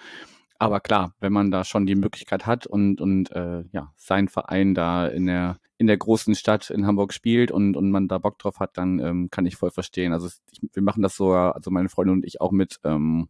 Aber 0.58 0.79
klar, 0.79 1.13
wenn 1.19 1.32
man 1.32 1.51
da 1.51 1.63
schon 1.63 1.86
die 1.86 1.93
Möglichkeit 1.93 2.47
hat 2.47 2.65
und, 2.65 2.99
und 2.99 3.32
äh, 3.32 3.62
ja, 3.71 3.93
sein 3.95 4.29
Verein 4.29 4.73
da 4.73 5.06
in 5.06 5.27
der, 5.27 5.58
in 5.77 5.86
der 5.86 5.97
großen 5.97 6.34
Stadt 6.34 6.71
in 6.71 6.88
Hamburg 6.88 7.13
spielt 7.13 7.51
und, 7.51 7.77
und 7.77 7.91
man 7.91 8.08
da 8.08 8.17
Bock 8.17 8.39
drauf 8.39 8.60
hat, 8.60 8.79
dann 8.79 8.97
ähm, 8.97 9.29
kann 9.29 9.45
ich 9.45 9.58
voll 9.58 9.69
verstehen. 9.69 10.12
Also 10.12 10.27
ich, 10.51 10.60
wir 10.73 10.82
machen 10.82 11.03
das 11.03 11.15
so, 11.15 11.34
also 11.34 11.69
meine 11.69 11.89
Freunde 11.89 12.13
und 12.13 12.25
ich 12.25 12.41
auch 12.41 12.51
mit 12.51 12.79
ähm, 12.84 13.29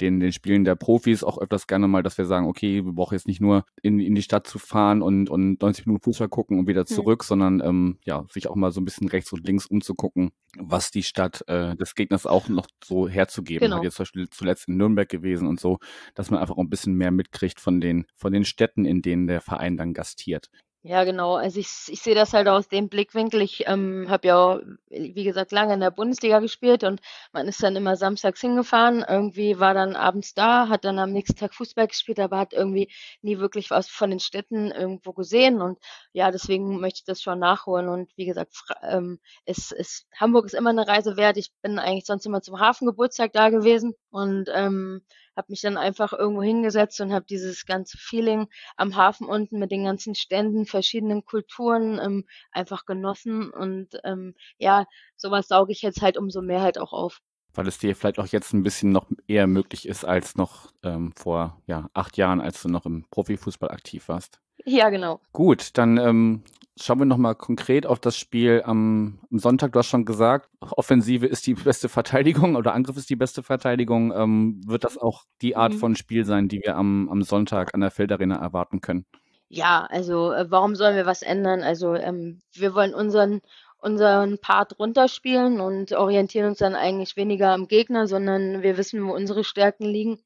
den, 0.00 0.20
den 0.20 0.32
Spielen 0.32 0.64
der 0.64 0.74
Profis 0.74 1.22
auch 1.22 1.38
öfters 1.38 1.66
gerne 1.66 1.88
mal, 1.88 2.02
dass 2.02 2.18
wir 2.18 2.24
sagen, 2.24 2.46
okay, 2.46 2.84
wir 2.84 2.92
brauchen 2.92 3.14
jetzt 3.14 3.26
nicht 3.26 3.40
nur 3.40 3.64
in, 3.82 3.98
in 4.00 4.14
die 4.14 4.22
Stadt 4.22 4.46
zu 4.46 4.58
fahren 4.58 5.02
und, 5.02 5.28
und 5.30 5.60
90 5.60 5.86
Minuten 5.86 6.04
Fußball 6.04 6.28
gucken 6.28 6.58
und 6.58 6.66
wieder 6.66 6.86
zurück, 6.86 7.22
mhm. 7.22 7.26
sondern 7.26 7.60
ähm, 7.60 7.98
ja, 8.04 8.24
sich 8.30 8.48
auch 8.48 8.56
mal 8.56 8.72
so 8.72 8.80
ein 8.80 8.84
bisschen 8.84 9.08
rechts 9.08 9.32
und 9.32 9.46
links 9.46 9.66
umzugucken, 9.66 10.30
was 10.58 10.90
die 10.90 11.02
Stadt 11.02 11.44
äh, 11.48 11.76
des 11.76 11.94
Gegners 11.94 12.26
auch 12.26 12.48
noch 12.48 12.66
so 12.84 13.08
herzugeben 13.08 13.66
genau. 13.66 13.76
hat. 13.76 13.84
Jetzt 13.84 13.96
zum 13.96 14.04
Beispiel 14.04 14.28
zuletzt 14.30 14.68
in 14.68 14.76
Nürnberg 14.76 15.08
gewesen 15.08 15.46
und 15.46 15.60
so, 15.60 15.78
dass 16.14 16.30
man 16.30 16.40
einfach 16.40 16.56
auch 16.56 16.62
ein 16.62 16.70
bisschen 16.70 16.94
mehr 16.94 17.10
mitkriegt 17.10 17.60
von 17.60 17.80
den, 17.80 18.06
von 18.16 18.32
den 18.32 18.44
Städten, 18.44 18.84
in 18.84 19.02
denen 19.02 19.26
der 19.26 19.40
Verein 19.40 19.76
dann 19.76 19.94
gastiert. 19.94 20.50
Ja, 20.82 21.04
genau. 21.04 21.34
Also 21.36 21.60
ich, 21.60 21.68
ich 21.88 22.00
sehe 22.00 22.14
das 22.14 22.32
halt 22.32 22.48
aus 22.48 22.66
dem 22.68 22.88
Blickwinkel. 22.88 23.42
Ich 23.42 23.64
ähm, 23.66 24.06
habe 24.08 24.26
ja, 24.28 24.60
wie 24.88 25.24
gesagt, 25.24 25.52
lange 25.52 25.74
in 25.74 25.80
der 25.80 25.90
Bundesliga 25.90 26.38
gespielt 26.40 26.84
und 26.84 27.02
man 27.34 27.46
ist 27.48 27.62
dann 27.62 27.76
immer 27.76 27.96
samstags 27.96 28.40
hingefahren. 28.40 29.04
Irgendwie 29.06 29.58
war 29.60 29.74
dann 29.74 29.94
abends 29.94 30.32
da, 30.32 30.68
hat 30.68 30.86
dann 30.86 30.98
am 30.98 31.12
nächsten 31.12 31.36
Tag 31.36 31.54
Fußball 31.54 31.86
gespielt, 31.86 32.18
aber 32.18 32.38
hat 32.38 32.54
irgendwie 32.54 32.90
nie 33.20 33.38
wirklich 33.38 33.70
was 33.70 33.88
von 33.90 34.08
den 34.08 34.20
Städten 34.20 34.70
irgendwo 34.70 35.12
gesehen. 35.12 35.60
Und 35.60 35.78
ja, 36.14 36.30
deswegen 36.30 36.80
möchte 36.80 37.00
ich 37.00 37.04
das 37.04 37.20
schon 37.20 37.38
nachholen. 37.38 37.88
Und 37.90 38.10
wie 38.16 38.24
gesagt, 38.24 38.54
ähm, 38.82 39.18
es, 39.44 39.72
es, 39.72 40.06
Hamburg 40.18 40.46
ist 40.46 40.54
immer 40.54 40.70
eine 40.70 40.88
Reise 40.88 41.18
wert. 41.18 41.36
Ich 41.36 41.52
bin 41.60 41.78
eigentlich 41.78 42.06
sonst 42.06 42.24
immer 42.24 42.40
zum 42.40 42.58
Hafengeburtstag 42.58 43.34
da 43.34 43.50
gewesen 43.50 43.94
und 44.10 44.48
ähm, 44.52 45.02
habe 45.36 45.46
mich 45.50 45.60
dann 45.60 45.76
einfach 45.76 46.12
irgendwo 46.12 46.42
hingesetzt 46.42 47.00
und 47.00 47.12
habe 47.12 47.24
dieses 47.28 47.64
ganze 47.66 47.96
Feeling 47.98 48.48
am 48.76 48.96
Hafen 48.96 49.26
unten 49.26 49.58
mit 49.58 49.70
den 49.70 49.84
ganzen 49.84 50.14
Ständen, 50.14 50.66
verschiedenen 50.66 51.24
Kulturen 51.24 51.98
ähm, 51.98 52.26
einfach 52.52 52.84
genossen 52.84 53.50
und 53.50 53.88
ähm, 54.04 54.34
ja, 54.58 54.86
sowas 55.16 55.48
sauge 55.48 55.72
ich 55.72 55.82
jetzt 55.82 56.02
halt 56.02 56.16
umso 56.18 56.42
mehr 56.42 56.60
halt 56.60 56.78
auch 56.78 56.92
auf. 56.92 57.20
Weil 57.52 57.66
es 57.66 57.78
dir 57.78 57.96
vielleicht 57.96 58.18
auch 58.18 58.26
jetzt 58.26 58.52
ein 58.52 58.62
bisschen 58.62 58.92
noch 58.92 59.06
eher 59.26 59.46
möglich 59.46 59.88
ist 59.88 60.04
als 60.04 60.36
noch 60.36 60.72
ähm, 60.84 61.12
vor 61.16 61.60
ja, 61.66 61.88
acht 61.94 62.16
Jahren, 62.16 62.40
als 62.40 62.62
du 62.62 62.68
noch 62.68 62.86
im 62.86 63.06
Profifußball 63.10 63.70
aktiv 63.70 64.08
warst. 64.08 64.40
Ja, 64.64 64.90
genau. 64.90 65.20
Gut, 65.32 65.76
dann 65.78 65.96
ähm, 65.96 66.44
schauen 66.80 66.98
wir 66.98 67.06
nochmal 67.06 67.34
konkret 67.34 67.86
auf 67.86 68.00
das 68.00 68.16
Spiel 68.16 68.62
am, 68.64 69.18
am, 69.30 69.38
Sonntag. 69.38 69.72
Du 69.72 69.78
hast 69.78 69.88
schon 69.88 70.04
gesagt, 70.04 70.48
Offensive 70.60 71.26
ist 71.26 71.46
die 71.46 71.54
beste 71.54 71.88
Verteidigung 71.88 72.56
oder 72.56 72.74
Angriff 72.74 72.96
ist 72.96 73.10
die 73.10 73.16
beste 73.16 73.42
Verteidigung. 73.42 74.12
Ähm, 74.12 74.60
wird 74.66 74.84
das 74.84 74.98
auch 74.98 75.24
die 75.42 75.56
Art 75.56 75.74
mhm. 75.74 75.78
von 75.78 75.96
Spiel 75.96 76.24
sein, 76.24 76.48
die 76.48 76.60
wir 76.64 76.76
am, 76.76 77.08
am 77.08 77.22
Sonntag 77.22 77.74
an 77.74 77.80
der 77.80 77.90
Feldarena 77.90 78.36
erwarten 78.36 78.80
können? 78.80 79.06
Ja, 79.48 79.86
also 79.90 80.32
äh, 80.32 80.50
warum 80.50 80.76
sollen 80.76 80.96
wir 80.96 81.06
was 81.06 81.22
ändern? 81.22 81.62
Also 81.62 81.94
ähm, 81.94 82.40
wir 82.52 82.74
wollen 82.74 82.94
unseren 82.94 83.40
unseren 83.82 84.38
Part 84.38 84.78
runterspielen 84.78 85.60
und 85.60 85.92
orientieren 85.92 86.48
uns 86.48 86.58
dann 86.58 86.74
eigentlich 86.74 87.16
weniger 87.16 87.52
am 87.52 87.66
Gegner, 87.66 88.06
sondern 88.06 88.62
wir 88.62 88.76
wissen, 88.76 89.06
wo 89.06 89.14
unsere 89.14 89.42
Stärken 89.42 89.84
liegen. 89.84 90.18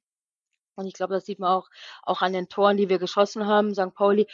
Und 0.77 0.87
ich 0.87 0.95
glaube, 0.95 1.15
das 1.15 1.25
sieht 1.25 1.39
man 1.39 1.51
auch, 1.51 1.69
auch 2.03 2.21
an 2.21 2.33
den 2.33 2.49
Toren, 2.49 2.77
die 2.77 2.89
wir 2.89 2.99
geschossen 2.99 3.47
haben. 3.47 3.75
St. 3.75 3.95
Pauli 3.95 4.27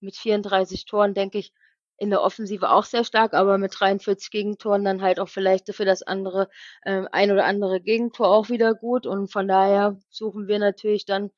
mit 0.00 0.16
34 0.16 0.84
Toren, 0.86 1.14
denke 1.14 1.38
ich, 1.38 1.52
in 1.98 2.10
der 2.10 2.22
Offensive 2.22 2.70
auch 2.70 2.84
sehr 2.84 3.04
stark, 3.04 3.34
aber 3.34 3.58
mit 3.58 3.78
43 3.78 4.30
Gegentoren 4.30 4.84
dann 4.84 5.02
halt 5.02 5.18
auch 5.18 5.28
vielleicht 5.28 5.74
für 5.74 5.84
das 5.84 6.02
andere 6.02 6.48
äh, 6.82 7.04
ein 7.12 7.30
oder 7.32 7.44
andere 7.46 7.80
Gegentor 7.80 8.28
auch 8.28 8.48
wieder 8.50 8.74
gut. 8.74 9.06
Und 9.06 9.32
von 9.32 9.48
daher 9.48 9.98
suchen 10.10 10.46
wir 10.48 10.58
natürlich 10.58 11.06
dann 11.06 11.30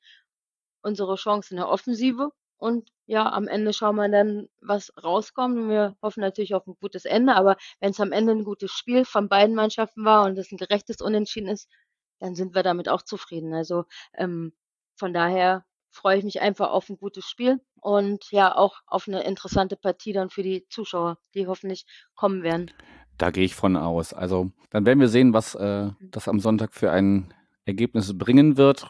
unsere 0.81 1.15
Chance 1.15 1.51
in 1.51 1.57
der 1.57 1.69
Offensive. 1.69 2.31
Und 2.57 2.89
ja, 3.05 3.31
am 3.31 3.47
Ende 3.47 3.73
schauen 3.73 3.95
wir 3.95 4.09
dann, 4.09 4.49
was 4.61 4.91
rauskommt. 5.01 5.57
Und 5.57 5.69
wir 5.69 5.95
hoffen 6.01 6.21
natürlich 6.21 6.53
auf 6.55 6.67
ein 6.67 6.75
gutes 6.81 7.05
Ende. 7.05 7.35
Aber 7.35 7.55
wenn 7.79 7.91
es 7.91 7.99
am 8.01 8.11
Ende 8.11 8.33
ein 8.33 8.43
gutes 8.43 8.71
Spiel 8.71 9.05
von 9.05 9.29
beiden 9.29 9.55
Mannschaften 9.55 10.03
war 10.05 10.25
und 10.25 10.37
es 10.37 10.51
ein 10.51 10.57
gerechtes 10.57 11.01
Unentschieden 11.01 11.49
ist, 11.49 11.69
dann 12.19 12.35
sind 12.35 12.53
wir 12.53 12.63
damit 12.63 12.89
auch 12.89 13.01
zufrieden. 13.01 13.53
Also 13.53 13.85
ähm, 14.13 14.53
von 14.97 15.13
daher 15.13 15.65
freue 15.91 16.17
ich 16.17 16.23
mich 16.23 16.41
einfach 16.41 16.69
auf 16.69 16.89
ein 16.89 16.97
gutes 16.97 17.25
Spiel 17.25 17.59
und 17.81 18.31
ja 18.31 18.55
auch 18.55 18.81
auf 18.87 19.07
eine 19.07 19.23
interessante 19.23 19.75
Partie 19.75 20.13
dann 20.13 20.29
für 20.29 20.43
die 20.43 20.65
Zuschauer, 20.69 21.17
die 21.33 21.47
hoffentlich 21.47 21.85
kommen 22.15 22.43
werden. 22.43 22.71
Da 23.17 23.31
gehe 23.31 23.45
ich 23.45 23.55
von 23.55 23.75
aus. 23.75 24.13
Also 24.13 24.51
dann 24.69 24.85
werden 24.85 24.99
wir 24.99 25.09
sehen, 25.09 25.33
was 25.33 25.55
äh, 25.55 25.85
mhm. 25.85 25.95
das 25.99 26.27
am 26.27 26.39
Sonntag 26.39 26.73
für 26.73 26.91
ein 26.91 27.33
Ergebnis 27.65 28.17
bringen 28.17 28.57
wird. 28.57 28.87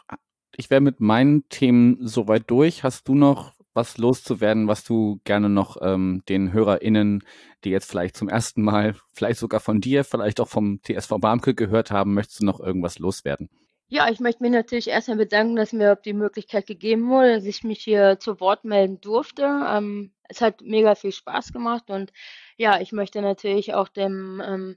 Ich 0.56 0.70
wäre 0.70 0.80
mit 0.80 1.00
meinen 1.00 1.48
Themen 1.48 1.98
soweit 2.06 2.50
durch. 2.50 2.84
Hast 2.84 3.08
du 3.08 3.14
noch 3.14 3.54
was 3.72 3.98
loszuwerden, 3.98 4.68
was 4.68 4.84
du 4.84 5.20
gerne 5.24 5.48
noch 5.48 5.76
ähm, 5.80 6.22
den 6.28 6.52
HörerInnen, 6.52 7.22
die 7.64 7.70
jetzt 7.70 7.90
vielleicht 7.90 8.16
zum 8.16 8.28
ersten 8.28 8.62
Mal, 8.62 8.96
vielleicht 9.14 9.38
sogar 9.38 9.60
von 9.60 9.80
dir, 9.80 10.04
vielleicht 10.04 10.40
auch 10.40 10.48
vom 10.48 10.80
TSV 10.82 11.18
Barmke 11.20 11.54
gehört 11.54 11.90
haben, 11.90 12.14
möchtest 12.14 12.40
du 12.40 12.46
noch 12.46 12.60
irgendwas 12.60 12.98
loswerden? 12.98 13.48
Ja, 13.92 14.08
ich 14.08 14.20
möchte 14.20 14.42
mich 14.42 14.52
natürlich 14.52 14.88
erstmal 14.88 15.16
bedanken, 15.16 15.56
dass 15.56 15.72
mir 15.72 15.96
die 15.96 16.12
Möglichkeit 16.12 16.66
gegeben 16.66 17.08
wurde, 17.08 17.34
dass 17.34 17.44
ich 17.44 17.64
mich 17.64 17.82
hier 17.82 18.18
zu 18.20 18.38
Wort 18.40 18.64
melden 18.64 19.00
durfte. 19.00 19.42
Ähm, 19.44 20.12
es 20.28 20.40
hat 20.40 20.62
mega 20.62 20.94
viel 20.94 21.12
Spaß 21.12 21.52
gemacht 21.52 21.90
und 21.90 22.12
ja, 22.56 22.80
ich 22.80 22.92
möchte 22.92 23.20
natürlich 23.20 23.74
auch 23.74 23.88
dem 23.88 24.40
ähm, 24.44 24.76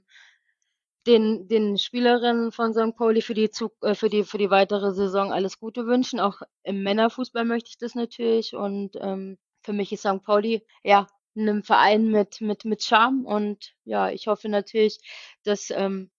den, 1.06 1.48
den 1.48 1.78
Spielerinnen 1.78 2.50
von 2.52 2.72
St. 2.72 2.96
Pauli 2.96 3.20
für 3.22 3.34
die, 3.34 3.50
äh, 3.82 3.94
für, 3.94 4.08
die, 4.08 4.24
für 4.24 4.38
die 4.38 4.50
weitere 4.50 4.92
Saison 4.92 5.32
alles 5.32 5.60
Gute 5.60 5.86
wünschen. 5.86 6.20
Auch 6.20 6.40
im 6.62 6.82
Männerfußball 6.82 7.44
möchte 7.44 7.70
ich 7.70 7.78
das 7.78 7.94
natürlich. 7.94 8.54
Und 8.54 8.96
ähm, 9.00 9.38
für 9.62 9.72
mich 9.72 9.92
ist 9.92 10.00
St. 10.00 10.22
Pauli 10.24 10.66
ja 10.82 11.06
ein 11.36 11.62
Verein 11.62 12.10
mit, 12.10 12.40
mit, 12.40 12.64
mit 12.64 12.82
Charme. 12.82 13.26
Und 13.26 13.74
ja, 13.84 14.10
ich 14.10 14.26
hoffe 14.26 14.48
natürlich, 14.48 14.98
dass, 15.44 15.70
ähm, 15.70 16.10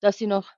dass 0.00 0.18
sie 0.18 0.26
noch 0.26 0.50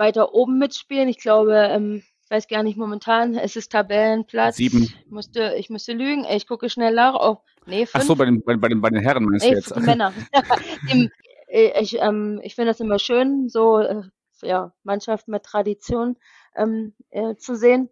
weiter 0.00 0.34
oben 0.34 0.58
mitspielen. 0.58 1.08
Ich 1.08 1.18
glaube, 1.18 1.54
ähm, 1.54 2.02
weiß 2.28 2.48
gar 2.48 2.64
nicht 2.64 2.76
momentan, 2.76 3.36
es 3.36 3.54
ist 3.54 3.70
Tabellenplatz. 3.70 4.56
Sieben. 4.56 4.82
Ich 4.82 5.10
musste, 5.10 5.54
ich 5.56 5.70
musste 5.70 5.92
lügen. 5.92 6.24
Ich 6.24 6.48
gucke 6.48 6.68
schnell 6.68 6.94
nach. 6.94 7.14
Oh, 7.14 7.38
nee, 7.66 7.86
fünf. 7.86 8.02
Ach 8.02 8.02
so, 8.02 8.16
bei 8.16 8.24
den, 8.24 8.42
bei, 8.42 8.56
den, 8.56 8.80
bei 8.80 8.90
den 8.90 9.00
Herren 9.00 9.24
meinst 9.24 9.44
nee, 9.44 9.52
du 9.52 9.56
jetzt? 9.56 9.76
Männer. 9.76 10.12
Äh, 11.50 11.82
ich, 11.82 11.98
ähm, 12.00 12.40
ich 12.44 12.54
finde 12.54 12.70
das 12.70 12.78
immer 12.78 13.00
schön, 13.00 13.48
so 13.48 13.80
äh, 13.80 14.02
ja, 14.42 14.72
Mannschaft 14.84 15.26
mit 15.28 15.42
Tradition 15.42 16.16
ähm, 16.54 16.94
äh, 17.10 17.34
zu 17.34 17.56
sehen. 17.56 17.90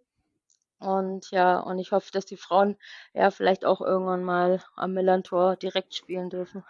Und 0.79 1.29
ja, 1.31 1.59
und 1.59 1.77
ich 1.77 1.91
hoffe, 1.91 2.09
dass 2.13 2.25
die 2.25 2.37
Frauen 2.37 2.77
ja 3.13 3.31
vielleicht 3.31 3.65
auch 3.65 3.81
irgendwann 3.81 4.23
mal 4.23 4.63
am 4.77 4.93
Millantor 4.93 5.57
direkt 5.57 5.93
spielen 5.93 6.29
dürfen. 6.29 6.63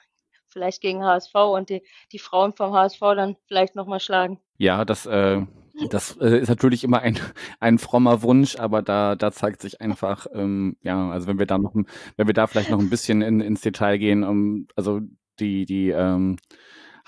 Vielleicht 0.48 0.82
gegen 0.82 1.06
HSV 1.06 1.36
und 1.36 1.70
die, 1.70 1.84
die 2.12 2.18
Frauen 2.18 2.54
vom 2.54 2.74
HSV 2.74 3.00
dann 3.00 3.38
vielleicht 3.46 3.76
nochmal 3.76 4.00
schlagen. 4.00 4.40
Ja, 4.60 4.84
das, 4.84 5.06
äh, 5.06 5.42
das 5.90 6.18
äh, 6.18 6.40
ist 6.42 6.50
natürlich 6.50 6.84
immer 6.84 7.00
ein, 7.02 7.18
ein 7.62 7.80
frommer 7.80 8.22
Wunsch, 8.22 8.58
aber 8.58 8.82
da, 8.82 9.16
da 9.16 9.32
zeigt 9.32 9.62
sich 9.62 9.80
einfach, 9.80 10.28
ähm, 10.34 10.76
ja, 10.82 11.10
also 11.10 11.28
wenn 11.28 11.40
wir 11.40 11.46
da 11.46 11.58
noch, 11.58 11.74
wenn 11.74 12.28
wir 12.28 12.34
da 12.34 12.46
vielleicht 12.46 12.70
noch 12.70 12.80
ein 12.80 12.90
bisschen 12.90 13.22
in, 13.22 13.40
ins 13.40 13.62
Detail 13.62 13.98
gehen, 13.98 14.24
um, 14.26 14.68
also 14.76 15.00
die, 15.40 15.66
die, 15.66 15.90
ähm, 15.92 16.38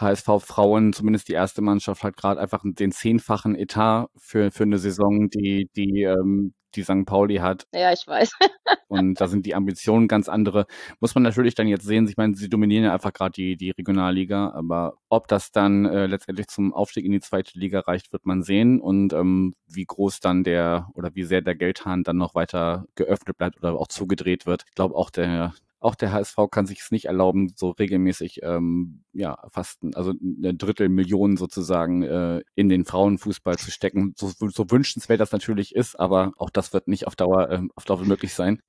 HSV-Frauen, 0.02 0.94
zumindest 0.94 1.28
die 1.28 1.34
erste 1.34 1.62
Mannschaft, 1.62 2.04
hat 2.04 2.18
gerade 2.18 2.40
einfach 2.40 2.64
den 2.64 2.92
zehnfachen 2.92 3.56
Etat 3.56 4.08
für, 4.18 4.52
für 4.52 4.64
eine 4.64 4.78
Saison, 4.78 5.30
die, 5.30 5.70
die, 5.76 6.04
ähm, 6.04 6.54
die 6.76 6.84
St. 6.84 7.06
Pauli 7.06 7.38
hat. 7.38 7.68
Ja, 7.74 7.92
ich 7.92 8.06
weiß. 8.08 8.32
und 8.88 9.20
da 9.20 9.28
sind 9.28 9.46
die 9.46 9.56
Ambitionen 9.56 10.08
ganz 10.08 10.30
andere. 10.30 10.66
Muss 11.00 11.16
man 11.16 11.24
natürlich 11.24 11.56
dann 11.56 11.68
jetzt 11.68 11.86
sehen. 11.86 12.08
Ich 12.08 12.18
meine, 12.18 12.36
sie 12.36 12.50
dominieren 12.50 12.86
ja 12.86 12.94
einfach 12.94 13.14
gerade 13.14 13.32
die, 13.32 13.58
die 13.58 13.72
Regionalliga, 13.72 14.52
aber 14.52 14.94
ob 15.10 15.28
das 15.28 15.52
dann 15.52 15.86
äh, 15.86 16.08
letztendlich 16.08 16.48
zum 16.48 16.74
Aufstieg 16.74 17.06
in 17.06 17.12
die 17.12 17.20
zweite 17.20 17.58
Liga 17.58 17.82
reicht, 17.82 18.12
wird 18.14 18.26
man 18.26 18.44
sehen. 18.44 18.80
Und 18.80 19.14
ähm, 19.14 19.54
wie 19.68 19.86
groß 19.86 20.20
dann 20.20 20.44
der 20.44 20.90
oder 20.94 21.12
wie 21.14 21.24
sehr 21.24 21.42
der 21.42 21.56
Geldhahn 21.56 22.04
dann 22.04 22.18
noch 22.18 22.36
weiter 22.36 22.86
geöffnet 22.96 23.38
bleibt 23.38 23.58
oder 23.58 23.74
auch 23.74 23.88
zugedreht 23.88 24.46
wird. 24.46 24.64
Ich 24.68 24.76
glaube 24.76 24.96
auch 24.96 25.10
der, 25.10 25.54
auch 25.82 25.96
der 25.96 26.14
HSV 26.14 26.38
kann 26.52 26.68
sich 26.68 26.80
es 26.82 26.92
nicht 26.92 27.06
erlauben, 27.06 27.52
so 27.56 27.72
regelmäßig 27.72 28.42
ähm, 28.44 29.04
ja 29.14 29.38
fast 29.52 29.80
also 29.96 30.14
eine 30.22 30.54
Drittel 30.54 30.90
Millionen 30.90 31.38
sozusagen 31.38 32.04
äh, 32.04 32.42
in 32.56 32.70
den 32.70 32.86
Frauenfußball 32.86 33.58
zu 33.58 33.72
stecken. 33.72 34.14
So, 34.16 34.30
so 34.30 34.72
wünschenswert 34.72 35.20
das 35.20 35.32
natürlich 35.32 35.76
ist, 35.76 36.00
aber 36.00 36.34
auch 36.38 36.52
das 36.52 36.72
wird 36.74 36.88
nicht 36.88 37.08
auf 37.08 37.16
Dauer 37.16 37.50
äh, 37.50 37.62
auf 37.76 37.86
Dauer 37.86 38.06
möglich 38.06 38.34
sein. 38.34 38.62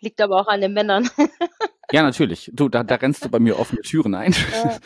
Liegt 0.00 0.20
aber 0.20 0.40
auch 0.40 0.48
an 0.48 0.60
den 0.60 0.72
Männern. 0.72 1.08
Ja, 1.92 2.02
natürlich. 2.02 2.50
Du, 2.54 2.68
da, 2.68 2.84
da 2.84 2.94
rennst 2.96 3.24
du 3.24 3.28
bei 3.28 3.40
mir 3.40 3.58
offene 3.58 3.82
Türen 3.82 4.14
ein. 4.14 4.34
Ja. 4.50 4.78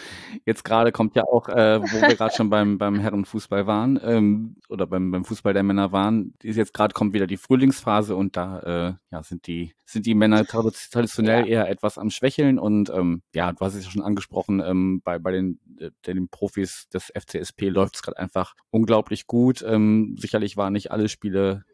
Jetzt 0.47 0.65
gerade 0.65 0.93
kommt 0.93 1.17
ja 1.17 1.25
auch, 1.25 1.49
äh, 1.49 1.81
wo 1.81 2.01
wir 2.01 2.15
gerade 2.15 2.35
schon 2.35 2.51
beim, 2.51 2.77
beim 2.79 3.01
Herrenfußball 3.01 3.67
waren, 3.67 3.99
ähm, 4.03 4.57
oder 4.69 4.87
beim, 4.87 5.11
beim 5.11 5.25
Fußball 5.25 5.53
der 5.53 5.63
Männer 5.63 5.91
waren, 5.91 6.35
ist 6.43 6.57
jetzt 6.57 6.75
gerade 6.75 6.93
kommt 6.93 7.15
wieder 7.15 7.27
die 7.27 7.39
Frühlingsphase 7.39 8.15
und 8.15 8.37
da 8.37 8.61
äh, 8.61 8.95
ja, 9.11 9.23
sind 9.23 9.47
die, 9.47 9.75
sind 9.85 10.07
die 10.07 10.15
Männer 10.15 10.45
traditionell 10.45 11.41
ja. 11.41 11.47
eher 11.47 11.71
etwas 11.71 11.99
am 11.99 12.11
Schwächeln 12.11 12.59
und 12.59 12.91
ähm, 12.91 13.23
ja, 13.35 13.53
du 13.53 13.65
hast 13.65 13.75
es 13.75 13.85
ja 13.85 13.91
schon 13.91 14.03
angesprochen, 14.03 14.61
ähm, 14.61 15.01
bei, 15.03 15.19
bei 15.19 15.33
den, 15.33 15.59
äh, 15.81 15.91
den 16.07 16.29
Profis 16.29 16.89
des 16.91 17.11
FCSP 17.15 17.69
läuft 17.71 17.97
es 17.97 18.03
gerade 18.03 18.19
einfach 18.19 18.55
unglaublich 18.71 19.27
gut. 19.27 19.65
Ähm, 19.67 20.17
sicherlich 20.19 20.57
waren 20.57 20.75
nicht 20.75 20.93
alle 20.93 21.09
Spiele 21.09 21.65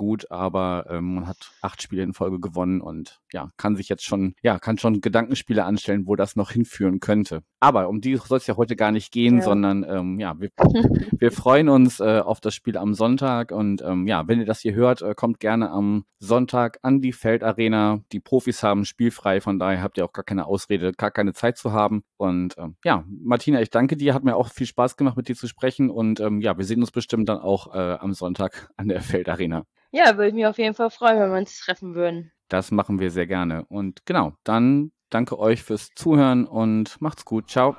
gut, 0.00 0.30
aber 0.30 0.86
ähm, 0.88 1.16
man 1.16 1.26
hat 1.26 1.52
acht 1.60 1.82
Spiele 1.82 2.02
in 2.02 2.14
Folge 2.14 2.40
gewonnen 2.40 2.80
und 2.80 3.20
ja, 3.34 3.50
kann 3.58 3.76
sich 3.76 3.90
jetzt 3.90 4.02
schon, 4.02 4.34
ja, 4.42 4.58
kann 4.58 4.78
schon 4.78 5.02
Gedankenspiele 5.02 5.62
anstellen, 5.62 6.06
wo 6.06 6.16
das 6.16 6.36
noch 6.36 6.52
hinführen 6.52 7.00
könnte. 7.00 7.42
Aber 7.60 7.88
um 7.90 8.00
die 8.00 8.16
soll 8.16 8.38
es 8.38 8.46
ja 8.46 8.56
heute 8.56 8.74
gar 8.74 8.90
nicht 8.90 9.12
gehen, 9.12 9.38
ja. 9.38 9.42
sondern 9.42 9.84
ähm, 9.84 10.18
ja, 10.18 10.40
wir, 10.40 10.50
wir 11.18 11.30
freuen 11.30 11.68
uns 11.68 12.00
äh, 12.00 12.20
auf 12.20 12.40
das 12.40 12.54
Spiel 12.54 12.78
am 12.78 12.94
Sonntag 12.94 13.52
und 13.52 13.82
ähm, 13.82 14.06
ja, 14.06 14.26
wenn 14.26 14.40
ihr 14.40 14.46
das 14.46 14.60
hier 14.60 14.74
hört, 14.74 15.02
äh, 15.02 15.14
kommt 15.14 15.40
gerne 15.40 15.70
am 15.70 16.04
Sonntag 16.18 16.78
an 16.80 17.02
die 17.02 17.12
Feldarena. 17.12 18.00
Die 18.12 18.20
Profis 18.20 18.62
haben 18.62 18.86
spielfrei, 18.86 19.42
von 19.42 19.58
daher 19.58 19.82
habt 19.82 19.98
ihr 19.98 20.06
auch 20.06 20.12
gar 20.12 20.24
keine 20.24 20.46
Ausrede, 20.46 20.92
gar 20.92 21.10
keine 21.10 21.34
Zeit 21.34 21.58
zu 21.58 21.72
haben. 21.72 22.02
Und 22.16 22.56
ähm, 22.56 22.76
ja, 22.82 23.04
Martina, 23.06 23.60
ich 23.60 23.70
danke 23.70 23.98
dir, 23.98 24.14
hat 24.14 24.24
mir 24.24 24.36
auch 24.36 24.48
viel 24.48 24.66
Spaß 24.66 24.96
gemacht, 24.96 25.18
mit 25.18 25.28
dir 25.28 25.36
zu 25.36 25.46
sprechen 25.46 25.90
und 25.90 26.18
ähm, 26.20 26.40
ja, 26.40 26.56
wir 26.56 26.64
sehen 26.64 26.80
uns 26.80 26.90
bestimmt 26.90 27.28
dann 27.28 27.38
auch 27.38 27.74
äh, 27.74 27.98
am 28.00 28.14
Sonntag 28.14 28.70
an 28.78 28.88
der 28.88 29.02
Feldarena. 29.02 29.66
Ja, 29.92 30.16
würde 30.16 30.34
mich 30.34 30.46
auf 30.46 30.56
jeden 30.56 30.74
Fall 30.74 30.90
freuen, 30.90 31.20
wenn 31.20 31.30
wir 31.30 31.38
uns 31.38 31.58
treffen 31.58 31.94
würden. 31.94 32.32
Das 32.48 32.70
machen 32.70 33.00
wir 33.00 33.10
sehr 33.10 33.26
gerne. 33.26 33.64
Und 33.66 34.06
genau, 34.06 34.32
dann 34.44 34.92
danke 35.10 35.38
euch 35.38 35.62
fürs 35.62 35.94
Zuhören 35.94 36.46
und 36.46 37.00
macht's 37.00 37.24
gut. 37.24 37.50
Ciao. 37.50 37.78